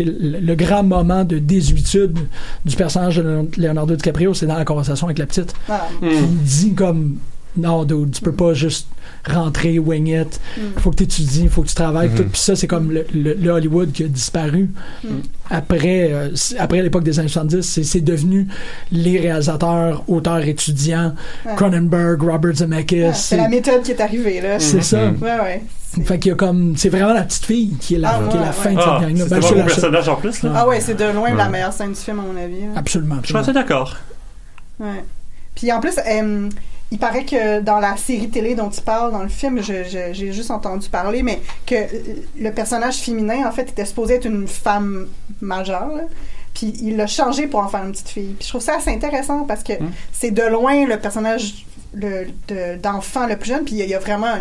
[0.00, 2.16] Le, le grand moment de désuétude
[2.64, 5.52] du personnage de Leonardo DiCaprio, c'est dans la conversation avec la petite.
[5.68, 6.06] Hmm.
[6.08, 7.16] Il dit comme
[7.56, 8.86] non, dude, tu peux pas juste
[9.26, 10.40] rentrer, wing it.
[10.56, 12.08] Il faut que tu étudies, il faut que tu travailles.
[12.10, 12.16] Mhm.
[12.16, 12.24] tout.
[12.24, 14.70] Puis ça, c'est comme le, le- le Hollywood qui a disparu
[15.50, 17.62] après, euh, c'est- après l'époque des années 70.
[17.62, 18.46] C'est, c'est devenu
[18.92, 21.14] les réalisateurs, auteurs, étudiants,
[21.46, 21.52] Ouais.
[21.56, 23.02] Cronenberg, Robert Zemeckis.
[23.02, 24.58] Ouais, C'est la méthode qui est arrivée, là.
[24.58, 25.10] c'est ça.
[25.10, 25.22] Mhm.
[25.22, 25.62] Ouais, ouais.
[25.90, 28.20] C'est- Fait qu'il y a comme, c'est vraiment la petite fille qui est la, Ah,
[28.28, 28.76] qui est ouais, la fin ouais.
[28.76, 29.24] de cette Ah, gang-là.
[29.24, 29.64] c'est Ben, seule.
[29.64, 30.42] personnage en plus.
[30.42, 30.52] Là.
[30.54, 32.56] Ah ouais, c'est de loin la meilleure scène du film, à mon avis.
[32.76, 33.16] Absolument.
[33.22, 33.96] Je suis assez d'accord.
[34.78, 35.02] Ouais.
[35.54, 36.48] Puis en plus, euh,
[36.90, 40.50] il paraît que dans la série télé dont il parle dans le film, j'ai juste
[40.50, 41.74] entendu parler, mais que
[42.38, 45.06] le personnage féminin, en fait, était supposé être une femme
[45.40, 45.88] majeure.
[45.94, 46.02] là.
[46.54, 48.34] Puis il l'a changé pour en faire une petite fille.
[48.38, 49.74] Puis je trouve ça assez intéressant parce que
[50.12, 53.64] c'est de loin le personnage le- de- d'enfant le plus jeune.
[53.64, 54.34] Puis il y a- il y a vraiment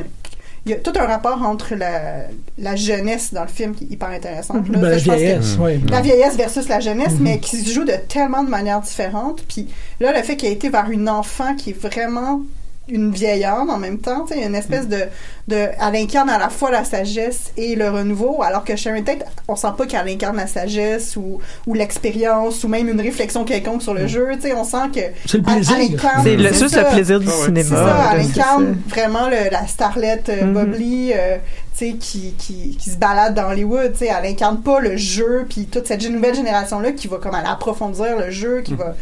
[0.67, 2.25] il y a tout un rapport entre la,
[2.57, 4.55] la jeunesse dans le film qui est hyper intéressant.
[4.55, 5.81] Là, Ben, la vieillesse, oui.
[5.89, 7.21] La vieillesse versus la jeunesse, Mhm.
[7.23, 9.43] mais qui se joue de tellement de manières différentes.
[9.47, 9.67] Puis
[9.99, 12.41] là, le fait qu'il ait été vers une enfant qui est vraiment
[12.89, 14.99] une vieillarde en même temps, tu sais, une espèce de,
[15.47, 19.25] de, elle incarne à la fois la sagesse et le renouveau, alors que Sharon Tate,
[19.47, 23.81] on sent pas qu'elle incarne la sagesse ou, ou l'expérience ou même une réflexion quelconque
[23.81, 25.75] sur le jeu, tu sais, on sent que C'est le plaisir.
[26.23, 26.83] C'est le- juste ça.
[26.83, 27.45] le plaisir du Ah ouais.
[27.45, 27.69] cinéma.
[27.69, 30.53] C'est ça, là, elle incarne vraiment le- la starlette euh, Mhm.
[30.53, 31.66] bubbly, euh, tu sais,
[31.99, 35.65] qui, qui, qui se balade dans Hollywood, tu sais, elle incarne pas le jeu, puis
[35.65, 38.95] toute cette nouvelle génération-là qui va comme aller approfondir le jeu, qui va...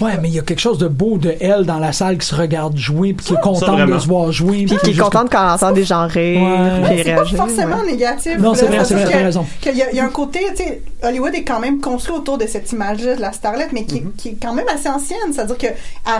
[0.00, 2.26] Ouais, mais il y a quelque chose de beau de elle dans la salle qui
[2.26, 4.64] se regarde jouer puis qui est contente de se voir jouer.
[4.66, 6.94] Puis qui est contente quand elle entend des gens rire, Ouais.
[6.94, 7.92] puis c'est pas forcément ouais.
[7.92, 8.38] négatif.
[8.38, 9.46] Non, c'est vrai, c'est vrai, parce t'as que- raison.
[9.60, 12.16] qu'il y, a- il y a un côté, tu sais, Hollywood est quand même construit
[12.16, 14.16] autour de cette image-là de la starlette, mais qui, Mm-hmm.
[14.16, 15.18] qui est quand même assez ancienne.
[15.32, 15.74] C'est-à-dire qu'elle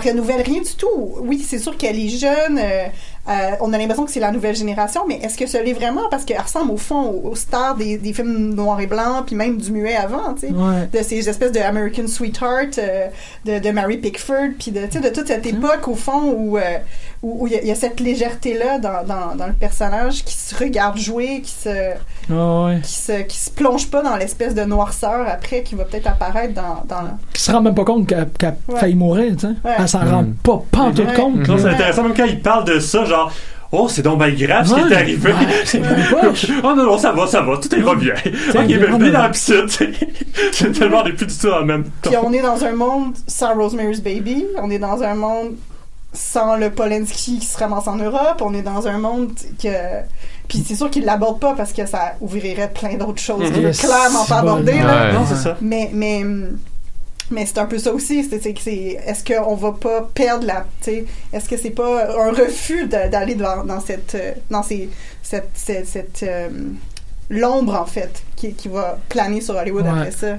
[0.04, 1.14] renouvelle rien du tout.
[1.22, 2.58] Oui, c'est sûr qu'elle est jeune.
[2.58, 2.84] euh,
[3.28, 6.08] euh, on a l'impression que c'est la nouvelle génération, mais est-ce que ce l'est vraiment?
[6.10, 9.36] Parce qu'elle ressemble au fond aux, aux stars des, des films noirs et blancs, puis
[9.36, 10.52] même du muet avant, tu sais.
[10.52, 10.88] Ouais.
[10.92, 13.06] De ces espèces de American Sweetheart, euh,
[13.44, 16.78] de, de Mary Pickford, puis de, de toute cette époque, au fond, où euh,
[17.22, 20.34] où il y, a- il y a cette légèreté-là dans, dans, dans le personnage qui
[20.34, 21.68] se regarde jouer, qui se,
[22.30, 22.80] Ah ouais.
[22.82, 26.54] qui se, qui se plonge pas dans l'espèce de noirceur après qui va peut-être apparaître
[26.54, 27.16] dans, dans la...
[27.32, 28.80] Qui se rend même pas compte qu'elle a Ouais.
[28.80, 29.46] failli mourir, tu sais.
[29.64, 29.74] Ouais.
[29.78, 30.34] Elle s'en rend Mm.
[30.42, 31.14] pas, pas en tout Ouais.
[31.14, 31.46] compte.
[31.48, 33.30] Non, c'est intéressant, même quand il parle de ça, genre,
[33.70, 35.32] oh, c'est donc bien grave ce qui est arrivé.
[35.32, 35.80] Ouais, c'est
[36.64, 38.14] oh non, non, ça va, ça va, tout va bien.
[38.14, 39.90] ok, mais venez dans la piscine, tu sais.
[40.52, 42.10] C'est tellement, on est plus du tout en même temps.
[42.10, 45.52] Puis on est dans un monde sans Rosemary's Baby, on est dans un monde
[46.12, 49.32] sans le Polanski qui se ramasse en Europe, on est dans un monde
[49.62, 49.68] que...
[50.48, 53.70] Puis c'est sûr qu'il l'aborde pas parce que ça ouvrirait plein d'autres choses qu'il veut
[53.72, 54.74] clairement pas aborder.
[54.74, 55.06] là.
[55.08, 55.12] Ouais.
[55.14, 55.56] Non, c'est ça.
[55.62, 56.22] Mais, mais,
[57.30, 58.24] mais c'est un peu ça aussi.
[58.24, 60.66] C'est, c'est, que c'est- est-ce qu'on va pas perdre la.
[60.82, 64.16] tu sais, Est-ce que c'est pas un refus de- d'aller dans, dans cette.
[64.50, 64.90] Dans ces,
[65.22, 65.48] cette.
[65.54, 66.50] cette, cette, euh,
[67.30, 69.90] l'ombre, en fait, qui, qui va planer sur Hollywood Ouais.
[69.90, 70.36] après ça.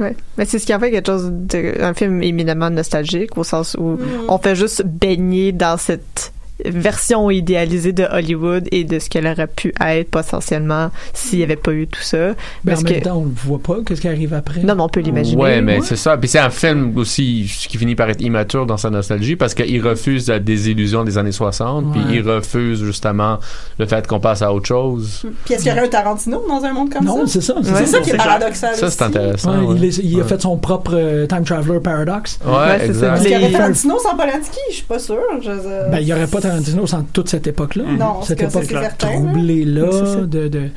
[0.00, 0.16] Ouais.
[0.36, 3.76] Mais c'est ce qui en fait quelque chose de, un film éminemment nostalgique au sens
[3.78, 4.24] où Mm.
[4.28, 6.32] on fait juste baigner dans cette
[6.64, 11.56] version idéalisée de Hollywood et de ce qu'elle aurait pu être potentiellement s'il n'y avait
[11.56, 12.16] pas eu tout ça.
[12.64, 13.76] Mais en Parce même que temps, on le voit pas.
[13.84, 14.60] Qu'est-ce qui arrive après?
[14.62, 15.40] non, mais on peut l'imaginer.
[15.42, 15.82] Ouais, mais Ouais.
[15.84, 16.16] c'est ça.
[16.16, 19.86] Puis c'est un film aussi qui finit par être immature dans sa nostalgie parce qu'il
[19.86, 22.06] refuse la désillusion des années 60, puis Ouais.
[22.16, 23.38] il refuse justement
[23.78, 25.26] le fait qu'on passe à autre chose.
[25.44, 27.32] Puis est-ce qu'il y aurait un Tarantino dans un monde comme Non, ça?
[27.32, 27.54] c'est ça.
[27.62, 28.00] c'est ça.
[28.00, 28.74] qui est paradoxal.
[28.76, 29.52] Ça, c'est intéressant.
[29.58, 29.74] Ouais, ouais.
[29.78, 32.38] il, est- il a fait son propre euh, Time Traveler Paradox.
[32.44, 33.14] Ouais, Ouais, c'est ça.
[33.14, 34.58] Est-ce qu'il y aurait Tarantino sans Polanski?
[34.70, 37.84] Je suis pas je- Ben, il n'y aurait pas Tarantino sans toute cette époque-là.
[37.98, 39.14] Non, cette c'est que ça, époque c'est certain, là.
[39.14, 39.86] troublée-là.
[39.92, 40.20] C'est ça.
[40.20, 40.58] De, de...
[40.58, 40.70] Ouais.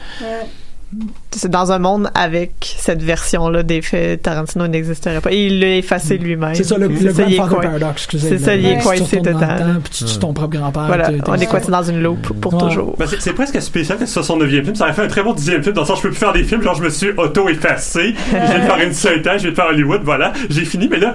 [1.30, 5.32] C'est dans un monde avec cette version-là des faits, Tarantino n'existerait pas.
[5.32, 6.56] Et il l'a effacé lui-même.
[6.56, 8.30] C'est ça, le, le ça, il est Grandfather coin- Paradox, excusez.
[8.30, 9.36] C'est ça, il est coincé total.
[9.38, 10.88] temps, Puis tu tues ton propre grand-père.
[10.88, 12.60] Voilà, on est coincé dans une loupe pour Ouais.
[12.60, 12.96] toujours.
[12.98, 14.76] Ben, c'est, presque spécial que ce soit son neuvième film.
[14.76, 15.76] Ça aurait fait un très bon dixième film.
[15.76, 16.64] Dans le sens, je peux plus faire des films.
[16.64, 18.16] Genre, je me suis auto-effacé.
[18.32, 20.02] je vais faire une seule je vais faire Hollywood.
[20.04, 20.34] Voilà.
[20.50, 20.88] J'ai fini.
[20.90, 21.14] Mais là,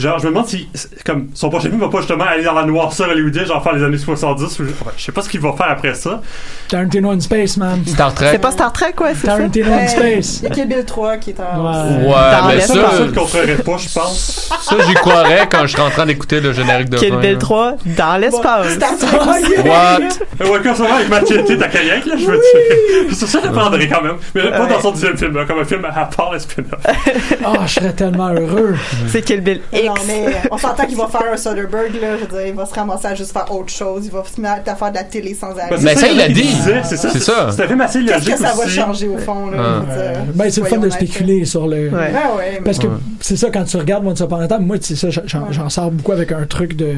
[0.00, 0.68] genre, je me demande si,
[1.04, 3.84] comme, son prochain film va pas justement aller dans la noirceur hollywoodienne, genre faire les
[3.84, 4.58] années 70.
[4.58, 6.20] Ou je, ouais, je sais pas ce qu'il va faire après ça.
[6.68, 7.82] Tarantino in Space, man.
[7.86, 8.28] Star Trek.
[8.32, 9.36] C'est pas Star Trek, quoi, c'est ça?
[9.36, 10.40] Tarantino in Ouais, Space.
[10.42, 11.64] Il y a Kill Bill 3 qui est en.
[11.64, 12.06] Ouais.
[12.06, 14.50] Ouais, Dans mais Ça, ça, personne ne contrerait pas, je pense.
[14.62, 17.16] ça j'y croirais quand je serais en train d'écouter le générique de Kill.
[17.16, 17.38] Bill là.
[17.38, 18.74] 3 dans l'espace.
[18.74, 19.68] Star Trek.
[19.68, 20.08] What?
[20.40, 23.14] Euh, Ouais, comme ça va avec Machete, ta kayak, là, je veux dire.
[23.14, 24.16] C'est ça, je le prendrais quand même.
[24.34, 26.80] Mais pas dans son dixième film, là, comme un film à part le spin-off.
[27.44, 28.74] Ah, je serais tellement heureux.
[29.08, 29.84] C'est Kill Bill X.
[29.86, 32.16] Non, mais on s'entend qu'il va faire un Soderbergh, là.
[32.16, 34.06] Je veux dire, il va se ramasser à juste faire autre chose.
[34.06, 35.70] Il va se mettre à faire de la télé sans arrêt.
[35.70, 36.48] Mais c'est ça, il a dit.
[36.84, 37.10] C'est ça.
[37.10, 37.50] C'est ça.
[37.52, 39.58] C'est un film assez Qu'est-ce logique que ça va changer au fond, là?
[39.60, 39.94] Ah.
[39.94, 40.22] dire?
[40.34, 41.88] Ben, c'est le fun de spéculer sur le.
[41.90, 42.60] Ouais.
[42.64, 42.86] Parce que
[43.20, 46.12] c'est ça, quand tu regardes Once Upon a Time, moi, c'est ça, j'en sors beaucoup
[46.12, 46.94] avec un truc de.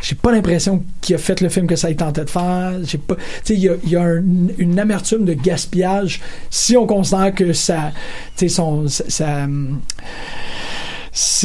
[0.00, 2.72] J'ai pas l'impression qu'il a fait le film que ça il tentait de faire.
[2.86, 3.16] J'ai pas.
[3.16, 4.22] Tu sais, il y a, y a un-
[4.58, 6.20] une amertume de gaspillage
[6.50, 7.92] si on considère que ça.
[8.36, 8.88] Tu sais, son.
[8.88, 9.46] ça- ça,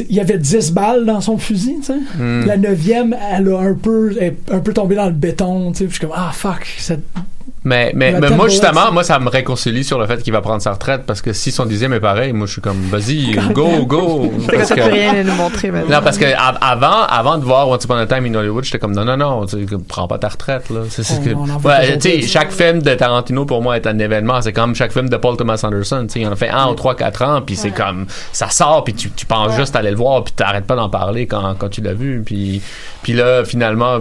[0.10, 2.00] il y avait 10 balles dans son fusil, tu sais.
[2.18, 2.46] Hmm.
[2.46, 5.86] La neuvième, elle a un peu, est un peu tombé dans le béton, tu sais.
[5.86, 7.02] Je suis comme, ah fuck, cette-
[7.66, 10.62] Mais, mais, mais moi, justement, moi, ça me réconcilie sur le fait qu'il va prendre
[10.62, 13.86] sa retraite parce que si son dixième est pareil, moi, je suis comme, vas-y, go,
[13.86, 14.32] go.
[14.50, 15.98] Parce que- rien nous montrer maintenant.
[15.98, 18.80] Non, parce que av- avant, avant de voir Once Upon a Time in Hollywood, j'étais
[18.80, 19.58] comme non, non, non, tu
[19.88, 20.82] prends pas ta retraite là.
[20.90, 21.32] C'est, que-
[21.68, 24.42] Ouais, tu sais, chaque film de Tarantino pour moi est un événement.
[24.42, 26.04] C'est comme chaque film de Paul Thomas Anderson.
[26.08, 28.50] Tu sais, il en a fait un ou trois, quatre ans, puis c'est comme ça
[28.50, 31.56] sort, puis tu, tu penses juste aller le voir, puis t'arrêtes pas d'en parler quand,
[31.60, 32.62] quand tu l'as vu, puis
[33.04, 34.00] puis là finalement.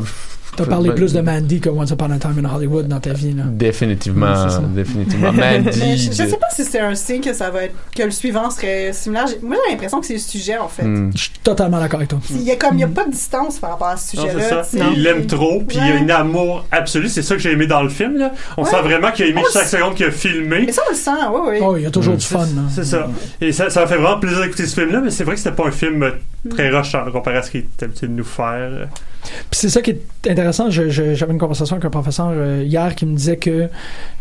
[0.64, 3.12] T'as parlé ben, plus de Mandy que Once Upon a Time in Hollywood dans ta
[3.12, 3.44] vie, là.
[3.46, 4.62] Définitivement, Ouais, c'est ça.
[4.74, 5.32] définitivement.
[5.32, 5.96] Mais Mandy.
[5.98, 8.50] je, je sais pas si c'est un signe que ça va être que le suivant
[8.50, 9.26] serait similaire.
[9.42, 10.84] Moi, j'ai l'impression que c'est le sujet en fait.
[10.84, 11.10] Hmm.
[11.14, 12.18] Je suis totalement d'accord avec toi.
[12.30, 14.22] Il y a comme il y a pas de distance par rapport à ce Non,
[14.24, 14.62] sujet-là.
[14.94, 17.08] Il l'aime trop, puis il y a un amour absolu.
[17.08, 18.16] C'est ça que j'ai aimé dans le film.
[18.18, 18.32] Là.
[18.56, 18.70] On Ouais.
[18.70, 20.64] sent vraiment qu'il a aimé chaque seconde qu'il a filmé.
[20.66, 21.56] Mais ça, on le sent, oui, oui.
[21.62, 22.18] Oh, il y a toujours Mm.
[22.18, 22.46] du fun.
[22.74, 23.08] C'est ça.
[23.40, 25.54] Et ça, ça m'a fait vraiment plaisir d'écouter ce film-là, mais c'est vrai que c'était
[25.56, 26.12] pas un film
[26.48, 28.88] très rushant comparé à ce qu'il était habitué de nous faire.
[29.22, 30.70] Puis c'est ça qui est intéressant.
[30.70, 33.68] Je- je- J'avais une conversation avec un professeur euh, hier qui me disait que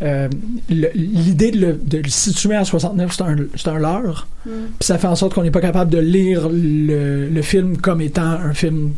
[0.01, 0.28] euh,
[0.69, 4.28] le- l'idée de, le- de le situer à 69, c'est un, c'est un leurre.
[4.45, 4.49] Mm.
[4.80, 8.01] Puis ça fait en sorte qu'on n'est pas capable de lire le, le film comme
[8.01, 8.93] étant un film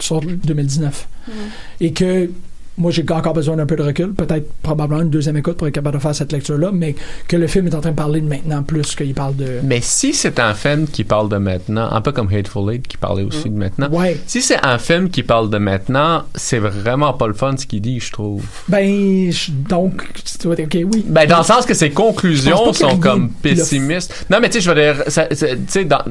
[0.00, 1.08] sur 2019.
[1.28, 1.32] Mm.
[1.80, 2.30] Et que
[2.76, 5.74] moi, j'ai encore besoin d'un peu de recul, peut-être probablement une deuxième écoute pour être
[5.74, 6.94] capable de faire cette lecture-là, mais
[7.28, 9.60] que le film est en train de parler de maintenant plus qu'il parle de...
[9.62, 12.96] Mais si c'est un film qui parle de maintenant, un peu comme Hateful Eight qui
[12.96, 14.18] parlait aussi de maintenant, Ouais.
[14.26, 17.80] si c'est un film qui parle de maintenant, c'est vraiment pas le fun ce qu'il
[17.80, 18.44] dit, je trouve.
[18.68, 20.02] Ben, je- donc,
[20.44, 21.04] ok, oui.
[21.06, 24.26] Ben, dans le sens que ses conclusions sont comme pessimistes.
[24.30, 25.36] Non, mais tu sais, je veux dire, tu
[25.68, 26.02] sais, dans,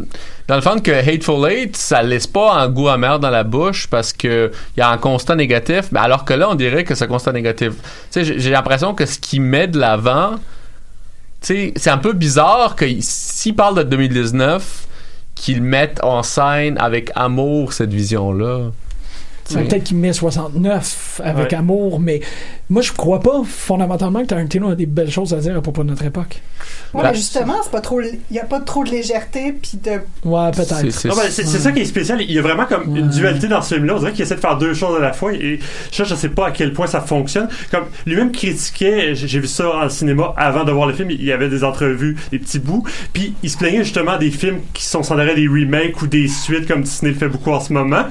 [0.47, 3.87] dans le fond que Hateful Eight, ça laisse pas un goût amer dans la bouche
[3.87, 6.95] parce que il y a un constat négatif, mais alors que là, on dirait que
[6.95, 7.73] ce constat négatif,
[8.11, 10.35] tu j'ai- l'impression que ce qui met de l'avant,
[11.41, 14.87] tu c'est un peu bizarre que s'il parle de 2019,
[15.35, 18.71] qu'ils mettent en scène avec amour cette vision-là.
[19.45, 19.63] Sais.
[19.63, 21.57] Peut-être qu'il met 69 avec Ouais.
[21.57, 22.21] amour, mais
[22.69, 25.83] moi, je crois pas fondamentalement que Tarantino a des belles choses à dire à propos
[25.83, 26.41] de notre époque.
[26.93, 27.99] Ouais, Bah, mais justement, c'est pas trop.
[28.01, 29.91] Il y a pas trop de légèreté puis de.
[30.27, 30.73] Ouais, peut-être.
[30.73, 30.91] Ah ben,
[31.29, 32.21] c'est c'est ça qui est spécial.
[32.21, 33.95] Il y a vraiment comme une dualité dans ce film-là.
[33.95, 35.33] On dirait qu'il essaie de faire deux choses à la fois.
[35.33, 35.59] Et
[35.91, 37.49] ça, je sais pas à quel point ça fonctionne.
[37.71, 41.09] Comme lui-même critiquait, j'ai j'ai vu ça en cinéma avant de voir le film.
[41.11, 42.83] Il y avait des entrevues, des petits bouts.
[43.11, 46.27] Puis il se plaignait justement des films qui sont sans arrêt des remakes ou des
[46.27, 48.03] suites comme Disney le fait beaucoup en ce moment.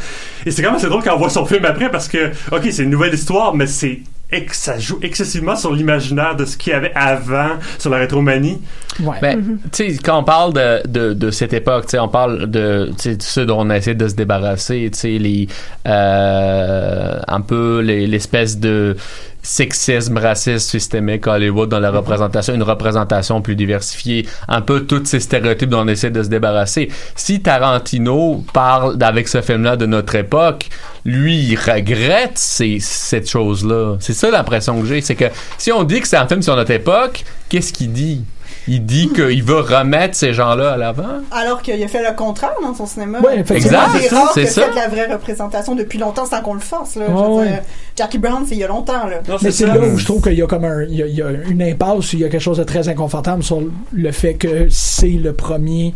[0.45, 2.91] Et c'est quand même assez drôle quand son film après parce que, ok, c'est une
[2.91, 4.01] nouvelle histoire, mais c'est
[4.31, 8.61] ex- ça joue excessivement sur l'imaginaire de ce qu'il y avait avant sur la rétromanie.
[9.01, 9.17] Ouais.
[9.23, 12.51] Ben, tu sais, quand on parle de, de, de cette époque, tu sais, on parle
[12.51, 15.49] de, de ceux dont on essaie de se débarrasser, tu sais, les,
[15.87, 18.97] euh, un peu les- l'espèce de
[19.43, 25.05] sexisme, racisme systémique à Hollywood dans la représentation, une représentation plus diversifiée, un peu tous
[25.05, 26.89] ces stéréotypes dont on essaie de se débarrasser.
[27.17, 30.69] Si Tarantino parle avec ce film-là de notre époque,
[31.05, 33.97] lui, il regrette ces, cette chose-là.
[34.01, 35.27] C'est ça l'impression que j'ai, c'est que
[35.59, 38.25] si on dit que c'est un film sur notre époque, qu'est-ce qu'il dit?
[38.69, 41.19] Il dit qu'il veut remettre ces gens-là à l'avant.
[41.33, 43.21] Alors qu'il a fait le contraire dans son cinéma.
[43.21, 43.79] Ouais, effectivement.
[43.93, 44.69] C'est Exact, c'est ça.
[44.71, 46.95] de la vraie représentation depuis longtemps sans qu'on le force.
[46.97, 47.07] Là.
[47.09, 47.49] Je Ouais, veux ouais.
[47.49, 47.63] dire,
[47.97, 49.07] Jackie Brown, c'est il y a longtemps.
[49.07, 49.17] Là.
[49.29, 49.75] Non, Mais c'est c'est ça.
[49.75, 51.31] là où je trouve qu'il y a comme un, il y a, il y a
[51.31, 53.61] une impasse, il y a quelque chose de très inconfortable sur
[53.93, 55.95] le fait que c'est le premier,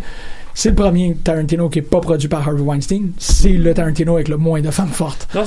[0.59, 3.11] c'est le premier Tarantino qui est pas produit par Harvey Weinstein.
[3.19, 5.29] C'est le Tarantino avec le moins de femmes fortes.
[5.35, 5.45] Non,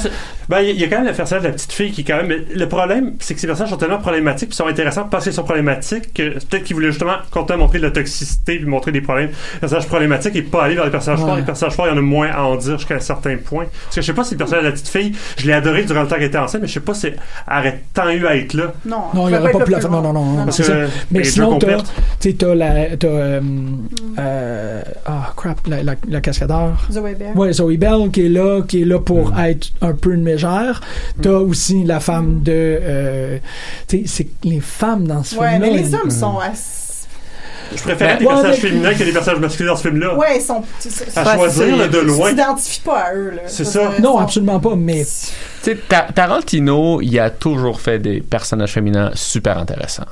[0.47, 2.27] ben, il y a quand même le personnage de la petite fille qui, quand même.
[2.27, 5.33] mais Le problème, c'est que ces personnages sont tellement problématiques, puis sont intéressants parce qu'ils
[5.33, 8.91] sont problématiques, que peut-être qu'ils voulaient justement continuer à montrer de la toxicité, puis montrer
[8.91, 11.25] des problèmes, des personnages problématiques, et pas aller vers les personnages Ouais.
[11.25, 11.37] forts.
[11.37, 13.65] Les personnages forts, il y en a moins à en dire jusqu'à un certain point.
[13.85, 15.83] Parce que je sais pas si le personnage de la petite fille, je l'ai adoré
[15.85, 17.17] durant le temps qu'elle était enceinte, mais je sais pas si elle
[17.49, 18.73] aurait tant eu à être là.
[18.85, 19.89] Non, Non, il aurait pas pu la faire.
[19.89, 21.93] Non, non, non, non, Parce que Mais les sinon, t'as, complètes.
[22.19, 23.41] tu sais, t'as la, t'as, euh,
[24.19, 26.87] euh, ah, crap, la, la, la cascadeur.
[26.91, 27.33] Zoé Bell.
[27.35, 30.81] Ouais, Zoe Bell qui est là, qui est là pour être un peu une mégère.
[31.21, 33.37] T'as aussi la femme de, euh,
[33.87, 35.67] tu sais, c'est les femmes dans ce Ouais, film-là.
[35.71, 36.87] mais les hommes sont assez.
[37.75, 40.17] Je préférais Ben, des ouais, personnages mais- féminins que des personnages masculins dans ce film-là.
[40.17, 40.63] Ouais, ils sont.
[41.15, 42.29] À ouais, choisir, là, de ils loin.
[42.29, 43.29] s'identifient pas à eux.
[43.35, 43.41] là.
[43.45, 43.91] C'est ça.
[44.01, 45.29] Non, sont- absolument pas, mais Tu
[45.61, 50.05] sais, Ta- Tarantino, il a toujours fait des personnages féminins super intéressants.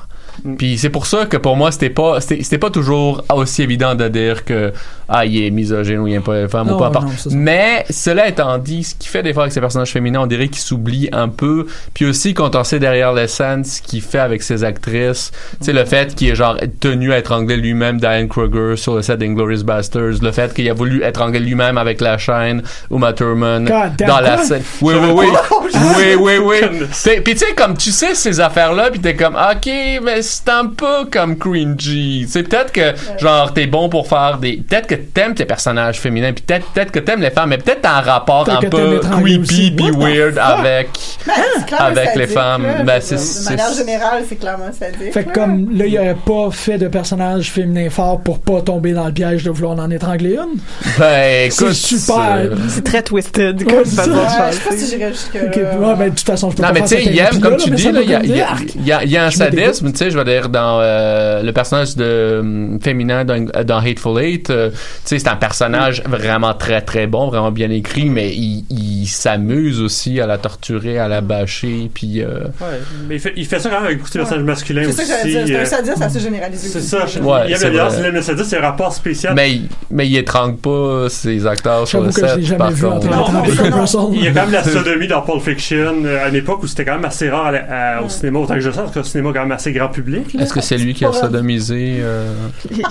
[0.57, 4.07] Puis c'est pour ça que pour moi, c'était pas, c'était pas toujours aussi évident de
[4.07, 4.73] dire que,
[5.09, 7.29] ah, il est misogyne ou il est pas femme Non, ou non, ça.
[7.31, 10.47] Mais cela étant dit, ce qui fait des fois avec ces personnages féminins, on dirait
[10.47, 11.67] qu'ils s'oublient un peu.
[11.93, 15.65] Puis aussi, quand on sait derrière les scènes ce qu'il fait avec ses actrices, tu
[15.65, 19.19] sais, le fait qu'il est genre tenu à étrangler lui-même Diane Kruger sur le set
[19.19, 24.07] d'Inglorious Bastards, le fait qu'il a voulu étrangler lui-même avec la chaîne Uma Thurman God
[24.07, 24.63] dans la scène.
[24.81, 25.25] Oui, oui, oui.
[25.97, 26.55] oui, oui, oui.
[27.03, 29.69] Puis puis tu sais, comme tu sais ces affaires-là, puis t'es comme, ok,
[30.03, 32.25] mais c'est un peu comme cringy.
[32.27, 34.57] C'est peut-être que, genre, t'es bon pour faire des...
[34.57, 37.81] Peut-être que t'aimes tes personnages féminins, puis peut-être peut-être que t'aimes les femmes, mais peut-être
[37.81, 40.89] t'as un rapport un peu creepy puis the weird avec
[41.25, 41.33] Ben,
[41.65, 42.63] clairement avec les femmes.
[42.63, 45.13] Ben, de manière c'est- générale, c'est clairement sadique.
[45.13, 48.93] Fait que comme là, il aurait pas fait de personnage féminin fort pour pas tomber
[48.93, 50.59] dans le piège de vouloir en étrangler une?
[50.99, 52.35] ben écoute, C'est super.
[52.37, 54.15] euh, C'est très twisted Ouais, comme c'est façon ça.
[54.15, 54.51] de Ouais, faire.
[54.51, 55.95] je sais pas si j'irais jusque Ok, là.
[55.95, 57.69] ouais, de toute façon, je peux Non, pas mais tu sais, il aime, comme tu
[57.71, 60.79] dis, ça là, peut il y a, un sadisme, tu sais, je veux dire, dans
[60.81, 64.69] euh, le personnage de hum, féminin dans, Hateful Eight, euh,
[65.05, 69.81] sais, c'est un personnage vraiment très, très bon, vraiment bien écrit, mais il, il s'amuse
[69.81, 72.21] aussi à la torturer, à la bâcher, puis...
[72.21, 74.81] euh, Ouais, mais il fait, il fait ça quand même avec beaucoup de personnages masculins
[74.83, 74.97] C'est aussi.
[74.97, 75.47] ça que j'allais dire.
[75.47, 76.67] C'est euh, un sadisme assez généralisé.
[76.67, 77.05] C'est ça.
[77.05, 77.71] je- Ouais, il vrai.
[77.99, 79.33] il aime le sadisme, c'est un rapport spécial.
[79.35, 83.07] mais, il- mais il étrangle pas ses acteurs sur le set, par contre.
[83.07, 84.11] Non, non.
[84.13, 86.67] Il y a quand même la sodomie dans Pulp Fiction euh, à une époque où
[86.67, 88.91] c'était quand même assez rare à la- à- au cinéma, autant que je sais, parce
[88.91, 90.35] que le cinéma quand même assez grand public.
[90.39, 91.97] Est-ce que c'est lui qui a sodomisé...
[91.99, 92.31] euh,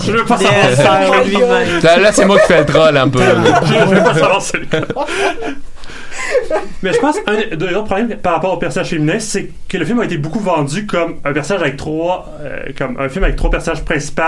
[0.04, 1.00] Je veux pas savoir ça.
[1.24, 1.80] lui-même.
[1.86, 3.18] Là, là, c'est moi qui fais le troll un peu.
[3.20, 3.60] là.
[3.64, 4.42] Je veux pas savoir.
[6.82, 9.84] Mais je pense un des autres problèmes par rapport au personnage féminin, c'est que le
[9.84, 13.36] film a été beaucoup vendu comme un personnage avec trois, euh, comme un film avec
[13.36, 14.22] trois personnages principaux,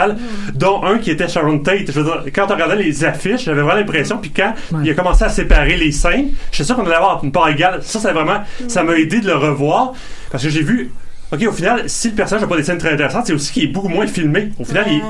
[0.54, 1.86] dont un qui était Sharon Tate.
[1.90, 4.80] Je veux dire, quand on regardait les affiches, j'avais vraiment l'impression, puis quand Ouais.
[4.84, 7.48] il a commencé à séparer les scènes, je suis sûr qu'on allait avoir une part
[7.48, 7.80] égale.
[7.82, 9.92] Ça, ça vraiment, ça m'a aidé de le revoir,
[10.30, 10.92] parce que j'ai vu.
[11.32, 13.64] Ok, au final, si le personnage n'a pas des scènes très intéressantes, c'est aussi qu'il
[13.64, 14.50] est beaucoup moins filmé.
[14.58, 15.02] Au final, il est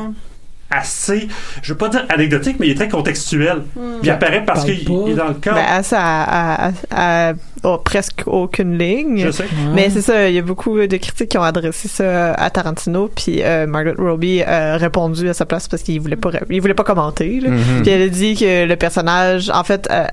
[0.70, 1.28] assez,
[1.62, 3.62] je veux pas dire anecdotique, mais il est très contextuel.
[4.02, 5.56] Il apparaît parce qu'il est dans le cadre.
[5.56, 7.32] Ben, à- à- à-
[7.64, 9.18] oh, presque aucune ligne.
[9.26, 9.44] je sais.
[9.74, 13.08] Mais c'est ça, il y a beaucoup de critiques qui ont adressé ça à Tarantino,
[13.14, 16.74] puis euh, Margaret Robbie a répondu à sa place parce qu'il voulait pas, il voulait
[16.74, 17.40] pas commenter.
[17.40, 17.50] là.
[17.50, 17.82] Mhm.
[17.82, 20.04] Puis elle a dit que le personnage, en fait, euh,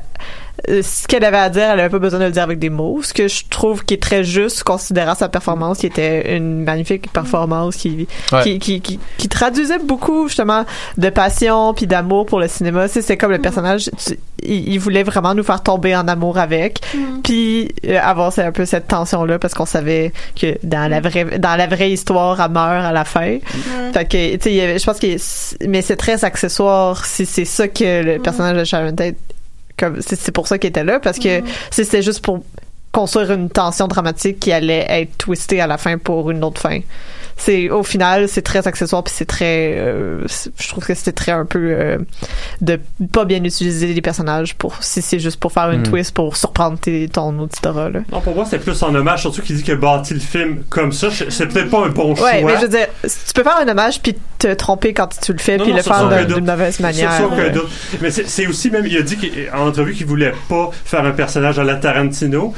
[0.82, 3.02] ce qu'elle avait à dire, elle avait pas besoin de le dire avec des mots,
[3.04, 7.12] ce que je trouve qui est très juste considérant sa performance, qui était une magnifique
[7.12, 8.42] performance, qui, Ouais.
[8.42, 10.66] qui, qui, qui, qui traduisait beaucoup justement
[10.98, 12.88] de passion puis d'amour pour le cinéma.
[12.88, 16.80] C'est comme le personnage, tu- il, il voulait vraiment nous faire tomber en amour avec,
[17.24, 17.35] puis
[17.86, 21.40] euh, avoir c'est un peu cette tension là parce qu'on savait que dans la vraie
[21.40, 23.40] dans la vraie histoire, elle meurt à la fin.
[23.94, 28.04] Fait que tu sais, je pense que mais c'est très accessoire si c'est ça que
[28.04, 29.16] le personnage de Sharon Tate
[29.78, 32.44] comme c'est c'est pour ça qu'il était là parce que si c'était juste pour
[32.92, 36.80] construire une tension dramatique qui allait être twistée à la fin pour une autre fin.
[37.38, 40.22] C'est au final c'est très accessoire puis c'est très euh,
[40.58, 41.98] je trouve que c'était très un peu euh,
[42.62, 42.80] de
[43.12, 45.90] pas bien utiliser les personnages pour si c'est juste pour faire une Mm.
[45.90, 48.00] twist pour surprendre tes- ton auditorat là.
[48.12, 50.64] Non, pour moi, c'est plus en hommage, surtout qu'il dit qu'il a bâti le film
[50.70, 51.10] comme ça.
[51.30, 52.26] C'est peut-être pas un bon choix.
[52.32, 55.34] Ouais, mais je veux dire, tu peux faire un hommage puis te tromper quand tu
[55.34, 57.12] le fais Non, puis non, le faire d'une mauvaise manière.
[58.02, 61.12] Mais c'est c'est aussi même, il a dit qu'en entrevue qu'il voulait pas faire un
[61.12, 62.54] personnage à la Tarantino.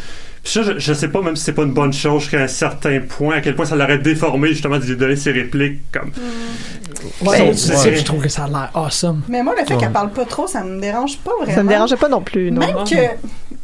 [0.48, 3.00] Ça, je, je sais pas même si c'est pas une bonne chose jusqu'à un certain
[3.02, 6.12] point, à quel point ça l'aurait déformé justement de lui donner ses répliques comme.
[7.22, 7.54] Ouais, Ouais.
[7.54, 9.22] c'est je trouve que ça a l'air awesome.
[9.28, 9.80] Mais moi, le fait Ouais.
[9.80, 11.54] qu'elle parle pas trop, ça me dérange pas vraiment.
[11.56, 12.60] Ça me dérangeait pas non plus, non.
[12.62, 12.96] Même que, tu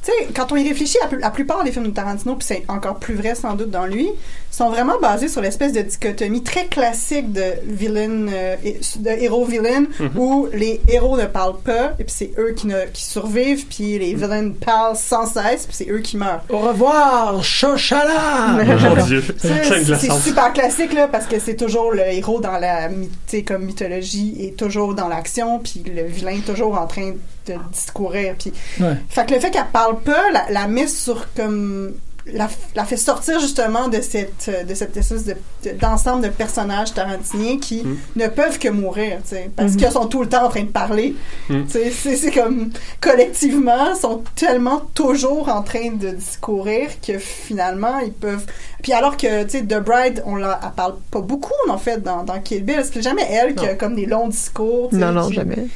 [0.02, 3.00] sais, quand on y réfléchit, la, la plupart des films de Tarantino, puis c'est encore
[3.00, 4.08] plus vrai sans doute dans lui,
[4.56, 8.56] sont vraiment basés sur l'espèce de dichotomie très classique de villain, euh,
[9.00, 9.86] de héros-villain,
[10.16, 13.98] où les héros ne parlent pas, et puis c'est eux qui, ne, qui survivent, puis
[13.98, 16.44] les villains parlent sans cesse, puis c'est eux qui meurent.
[16.50, 18.60] Au revoir, Chochala!
[18.96, 23.08] Mon Dieu, c'est super classique là parce que c'est toujours le héros dans la my-
[23.08, 27.14] tu sais, comme mythologie et toujours dans l'action puis le vilain toujours en train
[27.48, 28.96] de discourir puis Ouais.
[29.10, 31.94] fait que le fait qu'elle parle pas la, la met sur comme
[32.26, 36.94] la, la fait sortir justement de cette de cette espèce de de- d'ensemble de, personnages
[36.94, 37.98] tarantiniens qui Mm.
[38.16, 39.78] ne peuvent que mourir tu sais parce Mhm.
[39.78, 41.16] qu'ils sont tout le temps en train de parler
[41.50, 41.64] Mm.
[41.66, 42.70] tu sais c'est c'est comme
[43.18, 48.46] collectivement sont tellement toujours en train de discourir que finalement ils peuvent
[48.82, 52.02] puis alors que tu sais The Bride on la elle parle pas beaucoup en fait
[52.02, 55.02] dans dans Kill Bill c'est jamais elle qui a comme des longs discours tu sais,
[55.02, 55.68] Non, non, qui- jamais.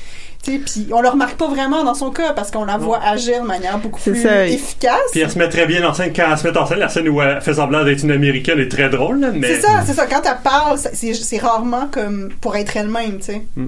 [0.43, 3.47] Puis on le remarque pas vraiment dans son cas parce qu'on la voit agir de
[3.47, 4.97] manière beaucoup plus ça, efficace.
[5.11, 6.13] Puis elle se met très bien en scène.
[6.15, 8.59] Quand elle se met en scène, la scène où elle fait semblant d'être une américaine
[8.59, 9.55] est très drôle, là, mais.
[9.55, 10.05] C'est ça, c'est ça.
[10.05, 13.41] Quand elle parle, c'est rarement comme pour être elle-même, tu sais.
[13.57, 13.67] Mm.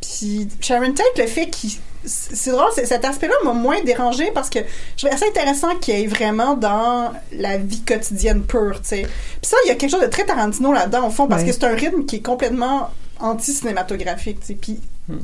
[0.00, 1.70] Puis Sharon Tate, le fait qu'il
[2.02, 4.60] c'est drôle, c'est- cet aspect-là m'a moins dérangé parce que
[4.96, 9.02] je trouvais assez intéressant qu'il y ait vraiment dans la vie quotidienne pure, tu sais.
[9.02, 11.48] Puis ça, il y a quelque chose de très Tarantino là-dedans, au fond, parce Ouais.
[11.48, 14.54] que c'est un rythme qui est complètement anti-cinématographique, tu sais.
[14.54, 15.18] Puis Hmm.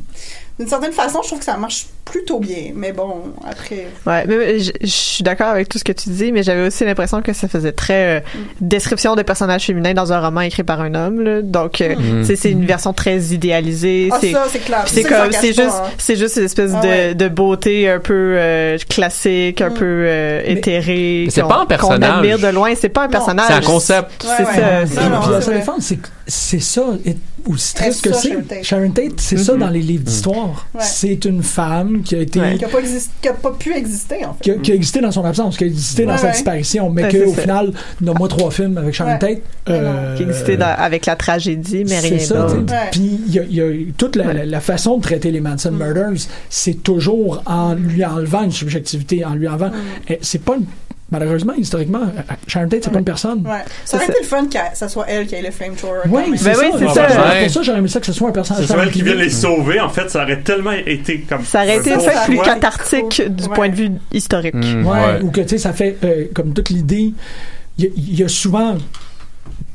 [0.59, 2.71] D'une certaine façon, je trouve que ça marche plutôt bien.
[2.75, 3.89] Mais bon, après...
[4.07, 6.85] Ouais, mais je, je suis d'accord avec tout ce que tu dis, mais j'avais aussi
[6.85, 8.21] l'impression que ça faisait très euh,
[8.61, 11.21] description de personnages féminins dans un roman écrit par un homme.
[11.23, 11.43] là.
[11.43, 12.21] Donc, euh, Mm.
[12.21, 14.09] tu sais, c'est une version très idéalisée.
[14.13, 14.45] Ah, c'est ça,
[14.87, 15.83] c'est comme c'est juste hein.
[15.99, 17.15] c'est juste une espèce Ah de, ouais.
[17.15, 19.75] de beauté un peu euh, classique, un Mm.
[19.75, 21.27] peu euh, éthérée.
[21.31, 22.09] C'est pas un personnage.
[22.11, 23.47] Qu'on admire de loin, c'est pas un personnage.
[23.49, 24.11] C'est un concept.
[24.25, 24.87] C'est Ouais, ouais.
[24.87, 25.03] ça.
[25.03, 26.83] Non, non, c'est c'est ça.
[27.05, 27.17] Et
[27.49, 28.63] aussi triste que c'est.
[28.63, 29.21] Sharon Tate?
[29.21, 29.61] C'est ça Mhm.
[29.61, 30.67] dans les livres d'histoire.
[30.75, 30.81] Ouais.
[30.83, 32.41] C'est une femme qui a été.
[32.41, 32.57] Ouais.
[32.59, 34.43] Qui a pas, exist- qui a pas pu exister, en fait.
[34.43, 36.91] Qui a, qui a existé dans son absence, qui a existé dans Ouais, sa disparition,
[36.91, 39.19] mais Ouais, qu'au final, nomme-moi trois films avec Sharon Ouais.
[39.19, 39.43] Tate.
[39.69, 42.47] euh, qui existait dans- avec la tragédie, mais rien c'est ça.
[42.93, 43.67] Puis il y y a
[43.97, 45.77] toute la, la- la façon de traiter les Manson Mm.
[45.79, 49.69] Murders, c'est toujours en lui enlevant une subjectivité, en lui enlevant.
[49.71, 50.15] Mm.
[50.21, 50.67] C'est pas une-
[51.11, 53.47] malheureusement historiquement, euh, Sharon Tate c'est pas une personne.
[53.47, 53.63] Ouais.
[53.85, 56.01] Ça aurait été le fun que ça soit elle qui ait le flamethrower.
[56.09, 56.61] Oui, c'est Ben ça.
[56.65, 57.07] oui, c'est ça.
[57.09, 57.43] Ouais.
[57.45, 58.67] Pour ça, j'aurais aimé ça que ce soit un personnage.
[58.67, 61.45] C'est ceux qui viennent les sauver, en fait, ça aurait tellement été comme.
[61.45, 63.55] Ça aurait été fait plus cathartique du Ouais.
[63.55, 64.55] point de vue historique.
[64.55, 65.23] Mm, Ouais, ouais.
[65.23, 67.13] ou que tu sais, ça fait euh, comme toute l'idée.
[67.79, 68.77] Il y, a- il y a souvent,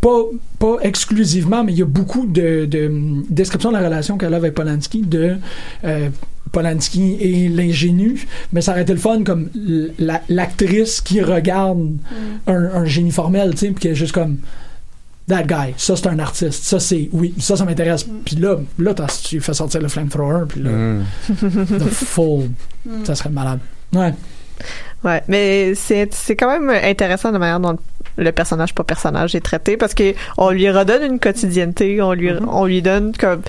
[0.01, 0.23] pas,
[0.59, 2.91] pas exclusivement, mais il y a beaucoup de, de
[3.29, 5.37] descriptions de la relation qu'elle a avec Polanski, de
[5.85, 6.09] euh,
[6.51, 9.49] Polanski et l'ingénu, mais ça aurait été le fun comme
[9.97, 11.91] la- l'actrice qui regarde
[12.47, 14.37] un, un génie formel, tu sais, puis qui est juste comme.
[15.27, 18.05] That guy, ça c'est un artiste, ça c'est, oui, ça ça m'intéresse.
[18.25, 21.03] Puis là, là t'as- tu fais sortir le flamethrower, puis là, Mm.
[21.29, 22.49] the full,
[23.05, 23.59] ça serait malade.
[23.93, 24.13] Ouais.
[25.05, 27.77] Ouais, mais c'est c'est quand même intéressant la manière dont
[28.17, 32.29] le personnage pas personnage est traité parce que on lui redonne une quotidienneté, on lui
[32.47, 33.41] on lui donne comme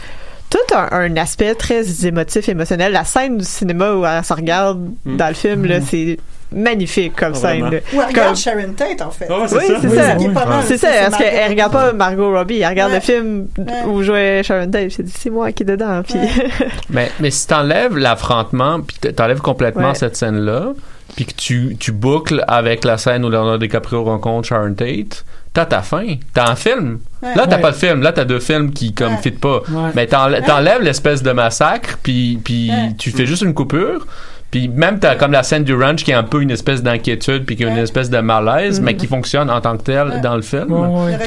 [0.52, 2.92] tout un, un aspect très émotif, émotionnel.
[2.92, 5.16] La scène du cinéma où elle se regarde Mm.
[5.16, 6.18] dans le film là, c'est
[6.54, 7.60] magnifique comme scène.
[7.62, 7.70] vraiment.
[7.70, 7.78] là.
[7.94, 9.26] Ou elle regarde Comme- Sharon Tate, en fait.
[9.30, 9.56] Ah Oui, ça.
[9.60, 10.62] c'est Oui, ça.
[10.66, 12.98] C'est ça, parce Margot qu'elle regarde pas Margot Robbie, elle regarde Ouais.
[12.98, 13.64] le film Ouais.
[13.86, 14.90] où jouait Sharon Tate.
[15.06, 16.02] C'est moi qui est dedans.
[16.06, 16.18] Puis,
[16.90, 19.94] Mais, mais si t'enlèves l'affrontement, puis t'enlèves complètement Ouais.
[19.94, 20.72] cette scène-là,
[21.16, 25.66] puis que tu, tu boucles avec la scène où Leonardo DiCaprio rencontre Sharon Tate, t'as
[25.66, 26.16] ta fin.
[26.34, 26.98] T'as un film.
[27.22, 27.34] Ouais.
[27.34, 27.62] Là, t'as Ouais.
[27.62, 28.02] pas de film.
[28.02, 29.22] Là, t'as deux films qui, comme, Ouais.
[29.22, 29.58] fit pas.
[29.70, 29.90] Ouais.
[29.94, 32.92] Mais t'enlè- t'enlèves l'espèce de massacre, puis, puis Ouais.
[32.98, 34.06] tu fais juste une coupure.
[34.50, 37.46] Puis même, t'as comme la scène du ranch qui est un peu une espèce d'inquiétude,
[37.46, 40.20] puis qui est une espèce de malaise, mais qui fonctionne en tant que tel Ouais.
[40.20, 40.68] dans le film.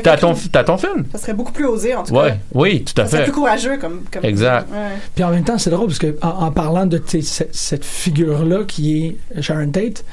[0.03, 1.05] T'as ton, ton film.
[1.11, 2.29] Ça serait beaucoup plus osé, en tout Ouais.
[2.31, 2.35] cas.
[2.53, 3.31] Oui, tout à Ça serait fait.
[3.31, 4.01] plus courageux, comme.
[4.11, 4.67] comme Exact.
[5.15, 8.59] Puis en même temps, c'est drôle parce que en, en parlant de cette, cette figure-là
[8.67, 10.03] qui est Sharon Tate,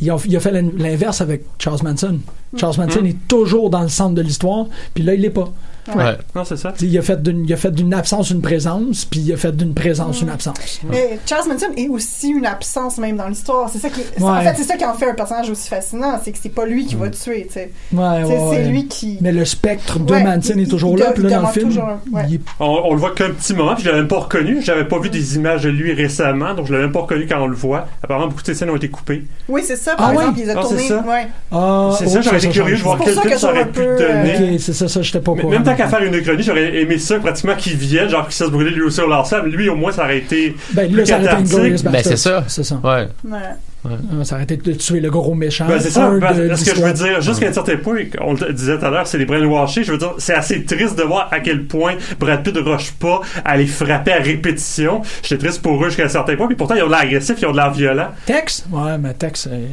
[0.00, 2.18] il a, il a fait l'in- l'inverse avec Charles Manson.
[2.56, 3.06] Charles Manson Mm.
[3.06, 5.52] est toujours dans le centre de l'histoire, puis là, il l'est pas.
[5.94, 6.16] Ouais.
[6.34, 6.72] Non, c'est ça.
[6.80, 9.54] Il a fait d'une il a fait d'une absence une présence, puis il a fait
[9.54, 10.80] d'une présence une absence.
[10.88, 13.68] Mais Charles Manson est aussi une absence même dans l'histoire.
[13.70, 16.18] C'est ça qui, c'est- en fait, c'est ça qui en fait un personnage aussi fascinant,
[16.22, 17.70] c'est que c'est pas lui qui va tuer, tu sais.
[17.92, 19.18] Ouais, ouais, C'est- lui qui.
[19.20, 21.40] Mais le spectre de Ouais, Manson il- est toujours il là, puis là, il dans
[21.42, 22.22] le film, toujours, ouais.
[22.28, 24.62] il est- On, on le voit qu'un petit moment, puis je l'avais même pas reconnu.
[24.62, 27.40] J'avais pas vu des images de lui récemment, donc je l'avais même pas reconnu quand
[27.42, 27.86] on le voit.
[28.02, 29.24] Apparemment, beaucoup de ces scènes ont été coupées.
[29.48, 30.34] Oui, c'est ça, par Ah exemple, ouais?
[30.38, 31.04] il les a Ah, c'est ça?
[31.52, 34.54] Ah, oh, ça, j'aurais été curieux de voir quel film que ça aurait pu donner.
[34.54, 35.32] Ok, c'est ça, ça, j'étais pas
[35.76, 38.70] tant qu'à faire une chronique, j'aurais aimé ça pratiquement qu'il vienne, genre qu'il se brûler
[38.70, 39.46] lui aussi au lance-flamme.
[39.46, 41.56] Lui, au moins, ça aurait été Ben plus là, ça aurait été une cathartique.
[41.56, 42.44] glorious Ben, c'est ça.
[42.46, 42.80] C'est ça.
[42.82, 43.08] Ouais.
[43.24, 44.24] Ouais.
[44.24, 45.66] Ça aurait été de tuer le gros méchant.
[45.68, 48.32] Ben, c'est ça, un ben, ce que je veux dire, jusqu'à un certain point, on
[48.32, 51.02] le disait tout à l'heure, c'est les brainwashés, je veux dire, c'est assez triste de
[51.02, 55.02] voir à quel point Brad Pitt rush pas à les frapper à répétition.
[55.22, 57.36] J'étais triste pour eux jusqu'à un certain point, puis pourtant, ils ont de l'air agressif,
[57.42, 58.08] ils ont de l'air violent.
[58.24, 58.64] Tex?
[58.72, 59.66] Ouais, mais Tex, euh,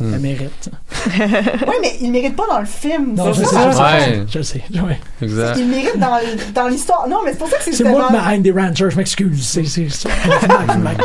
[0.00, 0.14] Hmm.
[0.14, 0.70] elle mérite.
[1.18, 3.14] Ouais, mais il mérite pas dans le film.
[3.16, 3.70] Non, je sais, ça.
[3.70, 4.98] je sais, je sais, ouais.
[5.22, 5.56] Exact.
[5.58, 5.98] Il mérite
[6.54, 7.08] dans, l'histoire.
[7.08, 8.96] Non, mais c'est pour ça que c'est C'est moi tellement- qui Behind the Rancher, je
[8.96, 9.46] m'excuse.
[9.46, 9.88] C'est,
[10.78, 10.98] Mac.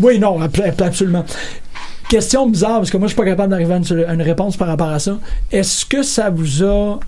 [0.00, 1.24] Oui, non, ab- absolument.
[2.08, 4.56] Question bizarre, parce que moi, je suis pas capable d'arriver à une, à une réponse
[4.56, 5.18] par rapport à ça.
[5.52, 6.98] Est-ce que ça vous a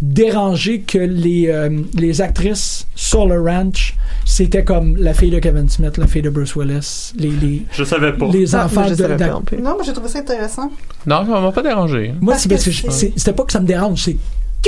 [0.00, 5.68] dérangé que les, euh, les actrices sur le ranch, c'était comme la fille de Kevin
[5.68, 8.26] Smith, la fille de Bruce Willis, les, les, Je savais pas.
[8.28, 8.94] les Ah, enfants je de...
[8.96, 9.62] savais pas d'ac- non.
[9.70, 10.70] Non, mais j'ai trouvé ça intéressant.
[11.06, 12.12] Non, ça m'a pas dérangé.
[12.20, 14.02] Moi, Parce c'est parce que que je- c'est- c'est- c'était pas que ça me dérange,
[14.02, 14.16] c'est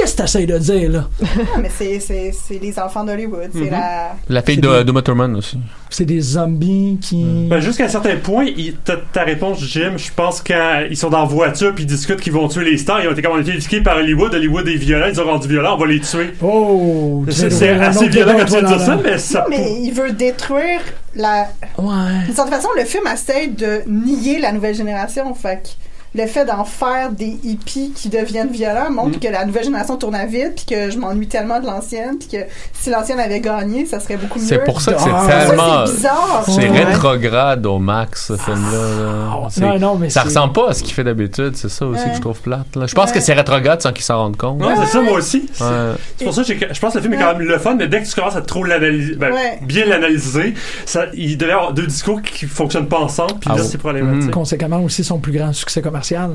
[0.00, 1.08] qu'est-ce que t'essayes de dire, là?
[1.22, 3.50] Ah, mais c'est, c'est, c'est les enfants d'Hollywood.
[3.52, 3.70] C'est Mhm.
[3.70, 4.12] la.
[4.28, 5.58] La fille C'est de, des- de Motorman aussi.
[5.90, 7.24] C'est des zombies qui...
[7.48, 11.08] Ben, jusqu'à un certain point, il- ta, ta réponse, Jim, je pense quand ils sont
[11.08, 13.32] dans la voiture puis ils discutent qu'ils vont tuer les stars, ils ont été comme
[13.32, 15.86] on a été éduqués par Hollywood, Hollywood est violent, ils ont rendu violents, on va
[15.86, 16.30] les tuer.
[16.42, 17.24] Oh!
[17.30, 19.92] C'est assez violent quand tu toi, dis dans ça, la- mais ça Non, mais il
[19.92, 20.80] veut détruire
[21.16, 21.48] la.
[21.78, 22.24] Ouais.
[22.26, 25.32] D'une certaine façon, le film essaie de nier la nouvelle génération.
[25.34, 25.68] Fait que
[26.14, 29.20] le fait d'en faire des hippies qui deviennent violents montre Mm.
[29.20, 32.28] que la nouvelle génération tourne à vide, puis que je m'ennuie tellement de l'ancienne, puis
[32.28, 34.46] que si l'ancienne avait gagné, ça serait beaucoup mieux.
[34.46, 35.86] C'est pour ça que c'est Ah, Ça, tellement.
[35.86, 36.44] c'est bizarre.
[36.46, 36.84] C'est Ouais.
[36.84, 38.70] rétrograde au max, ce film-là.
[38.72, 39.46] là.
[39.50, 42.02] C'est- Non, non, mais ça ressemble pas à ce qu'il fait d'habitude, c'est ça aussi
[42.02, 42.10] Ouais.
[42.10, 42.76] que je trouve plate.
[42.76, 42.86] là.
[42.86, 43.16] Je pense Ouais.
[43.16, 44.60] que c'est rétrograde sans qu'il s'en rende compte.
[44.62, 45.48] Ouais, c'est ça, moi aussi.
[45.52, 47.74] C'est pour ça que j'ai- je pense que le film est quand même le fun,
[47.74, 49.58] mais dès que tu commences à trop l'analyser, ben, Ouais.
[49.62, 50.54] bien l'analyser,
[50.86, 53.68] ça, il devait y avoir deux discours qui fonctionnent pas ensemble, puis Ah là, bon.
[53.68, 54.30] c'est problématique.
[54.30, 56.30] Conséquemment aussi son plus grand succès commercial.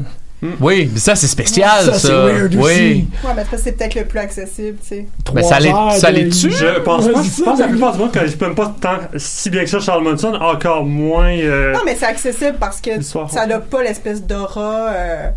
[0.60, 1.94] Oui, mais ça c'est spécial, ça.
[1.94, 2.62] Ça, c'est weird oui.
[2.62, 2.74] aussi.
[3.24, 5.06] Ouais, mais parce que c'est peut-être le plus accessible, tu sais.
[5.34, 6.52] Mais Trois ça les- heures ça de- les tue?
[6.52, 7.24] Je pense pas.
[7.24, 9.70] Je pense que la plupart du monde, quand je même pas tant si bien que
[9.70, 11.30] ça Charles Manson, encore moins.
[11.32, 14.90] euh, Non, mais c'est accessible parce que ça n'a pas l'espèce d'aura.
[14.90, 15.30] euh,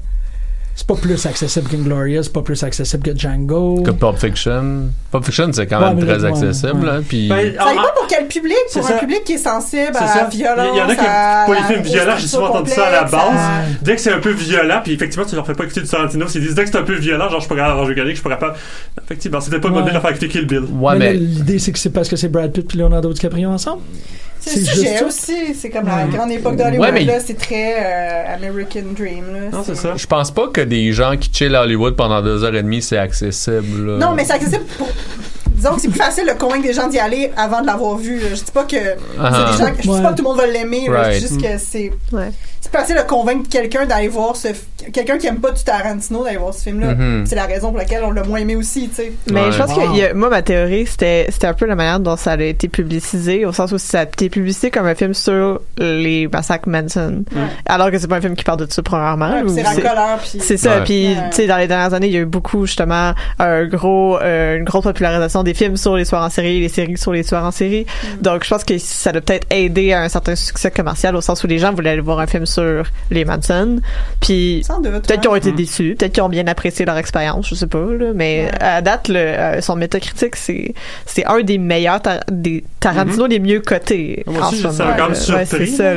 [0.78, 3.82] c'est pas plus accessible qu'Inglorious, pas plus accessible que Django.
[3.82, 4.90] Que Pulp Fiction.
[5.10, 6.84] Pulp Fiction, c'est quand Ouais, même très ouais, accessible.
[6.84, 6.90] ouais.
[6.90, 7.28] hein, puis...
[7.28, 8.54] Ben, Ça dépend pour quel public?
[8.68, 8.98] C'est Pour un ça.
[8.98, 10.22] public qui est sensible C'est à ça.
[10.24, 10.68] la violence.
[10.74, 12.90] Il y en a qui à pour les films violents, j'ai souvent entendu ça à
[12.90, 13.12] la base.
[13.22, 15.88] à- Dès que c'est un peu violent, puis effectivement, tu leur fais pas écouter du
[15.88, 17.88] Tarantino, s'ils disent dès que c'est un peu violent, genre je suis pas capable, je
[17.88, 18.54] regarder suis pas capable.
[19.02, 19.80] Effectivement, c'était pas le Ouais.
[19.80, 20.64] modèle de faire écouter Kill Bill.
[20.78, 21.18] Ouais, mais là, mais.
[21.18, 23.80] l'idée, c'est que c'est parce que c'est Brad Pitt et Leonardo DiCaprio ensemble.
[24.46, 25.54] C'est le juste sujet aussi.
[25.54, 26.80] C'est comme la grande époque d'Hollywood.
[26.80, 29.24] Ouais, mais- c'est très euh, American Dream.
[29.32, 29.40] Là.
[29.52, 29.94] Non, c'est ça.
[29.96, 32.82] Je pense pas que des gens qui chillent à Hollywood pendant deux heures et demie,
[32.82, 33.86] c'est accessible.
[33.92, 33.98] là.
[33.98, 34.88] Non, mais c'est accessible pour.
[35.56, 38.18] Disons que c'est plus facile de convaincre des gens d'y aller avant de l'avoir vu.
[38.20, 38.28] là.
[38.30, 38.76] Je dis pas que.
[38.76, 40.02] C'est des gens, je dis Ouais.
[40.02, 40.88] pas que tout le monde va l'aimer.
[40.88, 41.10] là.
[41.12, 41.90] Je dis juste que c'est.
[42.12, 42.30] Ouais.
[42.60, 44.48] C'est plus facile de convaincre quelqu'un d'aller voir ce.
[44.92, 46.94] Quelqu'un qui aime pas du Tarantino d'aller voir ce film-là.
[46.94, 47.24] Mhm.
[47.26, 49.12] C'est la raison pour laquelle on l'a moins aimé aussi, tu sais.
[49.30, 49.52] Mais Ouais.
[49.52, 49.76] je pense Wow.
[49.82, 52.32] que il y a- moi, ma théorie, c'était, c'était un peu la manière dont ça
[52.32, 56.28] a été publicisé, au sens où ça a été publicisé comme un film sur les
[56.28, 57.24] massacres Manson.
[57.66, 59.30] Alors que c'est pas un film qui parle de ça, premièrement.
[59.32, 60.40] Ouais, puis ou c'est racoleur, puis.
[60.40, 60.80] C'est ça.
[60.84, 64.18] Puis, tu sais, dans les dernières années, il y a eu beaucoup, justement, un gros,
[64.18, 67.24] euh, une grosse popularisation des films sur les tueurs en série, les séries sur les
[67.24, 67.84] tueurs en série.
[68.04, 68.22] Mm.
[68.22, 71.42] Donc, je pense que ça doit peut-être aider à un certain succès commercial, au sens
[71.42, 73.80] où les gens voulaient aller voir un film sur les Manson.
[74.20, 74.62] Puis.
[74.82, 77.78] Peut-être qu'ils ont été déçus, peut-être qu'ils ont bien apprécié leur expérience, je sais pas,
[77.78, 78.50] là, mais Ouais.
[78.62, 80.74] à date, le, euh, son métacritique, c'est
[81.06, 84.90] c'est un des meilleurs tar- des Tarantino les mieux cotés Moi en ce moment.
[85.36, 85.94] Ouais, c'est ça.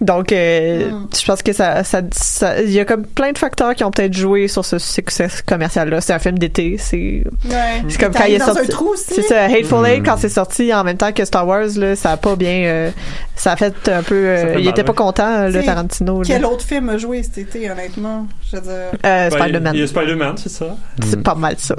[0.00, 0.04] Mm.
[0.04, 1.08] Donc, euh, Mm.
[1.20, 3.90] je pense que ça, ça, ça- il y a comme plein de facteurs qui ont
[3.90, 6.00] peut-être joué sur ce succès commercial-là.
[6.00, 7.82] C'est un film d'été, c'est Ouais.
[7.88, 8.70] c'est comme quand il est sorti.
[8.96, 9.86] C'est ça, Hateful Mm.
[9.86, 12.62] Eight quand c'est sorti en même temps que Star Wars là, ça a pas bien,
[12.64, 12.90] euh,
[13.36, 14.96] ça a fait un peu, euh, fait il mal, était pas ouais.
[14.96, 16.18] content le Tarantino.
[16.22, 16.24] là.
[16.26, 18.26] Quel autre film a joué cet été, honnêtement?
[18.50, 18.72] Je veux dire.
[18.72, 19.74] Euh, Ben, Spider-Man.
[19.74, 20.76] Il y a Spider-Man, c'est ça.
[21.04, 21.76] C'est pas mal ça.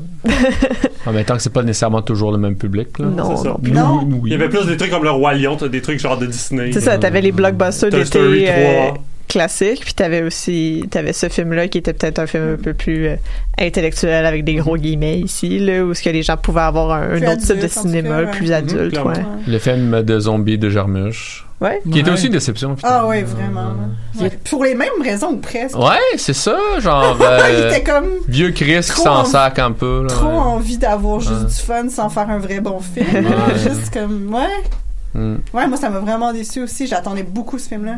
[1.06, 3.00] En même temps que c'est pas nécessairement toujours le même public.
[3.00, 3.06] Là.
[3.08, 3.50] Non, c'est ça.
[3.50, 3.72] non plus.
[3.72, 4.00] Non.
[4.04, 4.22] Oui, oui.
[4.26, 6.72] Il y avait plus des trucs comme le Roi Lion, des trucs genre de Disney.
[6.72, 8.98] C'est ça, t'avais les blockbusters Toy Story euh, 3.
[9.28, 13.08] classiques, puis t'avais aussi t'avais ce film-là qui était peut-être un film un peu plus
[13.08, 13.16] euh,
[13.60, 17.16] intellectuel avec des gros guillemets ici, là, où ce que les gens pouvaient avoir un,
[17.18, 18.32] autre type de cinéma, cas, ouais.
[18.32, 19.14] plus Mhm, adulte, ouais.
[19.48, 21.46] Le film de zombies de Jarmusch.
[21.62, 21.80] Ouais.
[21.92, 22.76] Qui était aussi une déception.
[22.82, 23.74] Ah oui, vraiment.
[24.20, 24.32] Ouais.
[24.50, 25.78] Pour les mêmes raisons ou presque.
[25.78, 27.16] Ouais, c'est ça, genre.
[27.20, 30.02] il euh, était comme vieux Chris qui s'en en- sac un peu.
[30.02, 30.34] Là, trop ouais.
[30.34, 31.46] envie d'avoir juste Ouais.
[31.46, 33.26] du fun sans faire un vrai bon film.
[33.28, 33.60] Ouais.
[33.64, 34.48] Juste comme, ouais.
[35.16, 36.88] Ouais, moi, ça m'a vraiment déçu aussi.
[36.88, 37.98] J'attendais beaucoup ce film-là.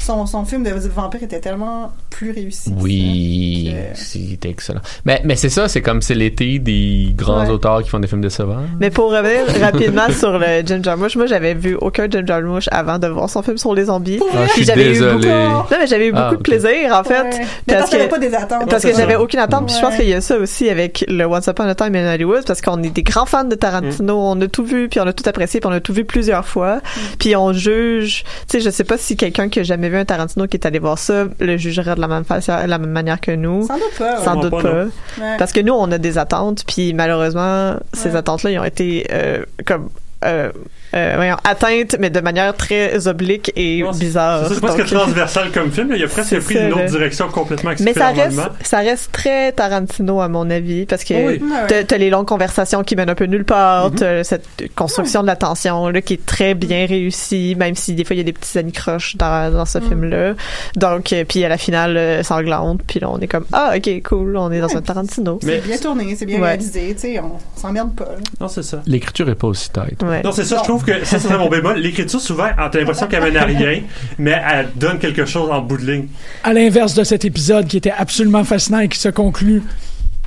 [0.00, 2.72] Son, son film de vampire était tellement plus réussi.
[2.78, 4.80] Oui, Que- c'était excellent.
[5.04, 7.50] Mais, mais c'est ça, c'est comme c'est l'été des grands Ouais.
[7.50, 8.62] auteurs qui font des films décevants.
[8.80, 12.98] Mais pour revenir rapidement sur le Jim Jarmusch, moi j'avais vu aucun Jim Jarmusch avant
[12.98, 14.20] de voir son film sur les zombies.
[14.22, 16.42] Ah, je Puis suis j'avais eu beaucoup- Non, mais j'avais eu beaucoup Ah, de ok.
[16.42, 17.22] plaisir en fait.
[17.22, 17.30] Ouais.
[17.66, 18.70] Parce Parce que que pas des attentes.
[18.70, 19.66] Parce que j'avais aucune attente.
[19.66, 22.12] Puis je pense qu'il y a ça aussi avec le Once Upon a Time in
[22.14, 24.16] Hollywood, parce qu'on est des grands fans de Tarantino.
[24.18, 26.46] On a tout vu, puis on a tout apprécié, puis on a tout vu plusieurs
[26.46, 26.80] fois.
[27.18, 28.24] Puis on juge.
[28.48, 30.66] Tu sais, je sais pas si quelqu'un qui a jamais vu un Tarantino qui est
[30.66, 33.66] allé voir ça le jugerait de la même façon, de la même manière que nous.
[33.66, 34.18] Sans doute pas.
[34.18, 34.24] ouais.
[34.24, 34.72] Sans doute pas, pas.
[34.72, 34.90] non.
[35.20, 35.36] Ouais.
[35.38, 39.44] Parce que nous, on a des attentes, puis malheureusement, ces attentes-là, ils ont été euh,
[39.64, 39.88] comme
[40.24, 40.50] euh,
[40.94, 44.46] euh, voyons, atteintes, mais de manière très oblique et Non, c'est- bizarre.
[44.48, 45.90] C'est presque transversal comme film.
[45.90, 45.96] là.
[45.96, 46.88] Il a presque pris ça, une autre là.
[46.88, 51.28] direction complètement Mais ça reste, ça reste très Tarantino à mon avis parce que Oh
[51.28, 51.42] oui.
[51.86, 55.36] T'as- les longues conversations qui mènent un peu nulle part, t'as cette construction de la
[55.36, 58.32] tension là qui est très bien réussie, même si des fois il y a des
[58.32, 59.88] petits anicroches dans, dans ce Mhm.
[59.88, 60.34] film-là.
[60.76, 64.02] Donc euh, puis à la finale euh, sanglante, puis là on est comme ah ok
[64.02, 65.38] cool, on est dans un Tarantino.
[65.44, 66.46] Mais- C'est bien tourné, c'est bien Ouais.
[66.48, 68.04] réalisé, tu sais, on s'emmerde pas.
[68.04, 68.16] là.
[68.40, 68.82] Non, c'est ça.
[68.86, 70.02] L'écriture est pas aussi tight.
[70.02, 70.22] Ouais.
[70.22, 71.78] Non, c'est ça, je trouve que ça, c'est mon bémol.
[71.78, 73.82] L'écriture, souvent, t'as l'impression qu'elle mène à rien,
[74.18, 76.06] mais elle donne quelque chose en bout de ligne.
[76.44, 79.62] À l'inverse de cet épisode qui était absolument fascinant et qui se conclut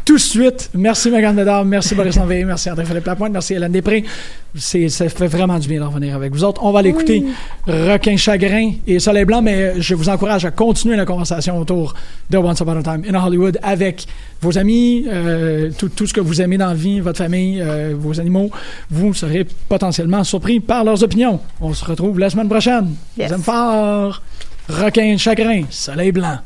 [0.06, 0.70] tout de suite.
[0.76, 4.04] Merci Megan Bedard, merci Boris Lanveille, merci André-Philippe Lapointe, merci Hélène Després.
[4.56, 6.64] Ça fait vraiment du bien de revenir avec vous autres.
[6.64, 7.26] On va l'écouter
[7.68, 11.96] Requin Chagrin et Soleil Blanc, mais je vous encourage à continuer la conversation autour
[12.30, 14.06] de Once Upon a Time in Hollywood avec
[14.42, 17.96] vos amis, euh, tout, tout ce que vous aimez dans la vie, votre famille, euh,
[17.98, 18.52] vos animaux.
[18.92, 21.40] Vous serez potentiellement surpris par leurs opinions.
[21.60, 22.94] On se retrouve la semaine prochaine.
[23.18, 23.30] Yes.
[23.30, 24.22] Vous aime fort.
[24.70, 26.38] Requin Chagrin, Soleil Blanc.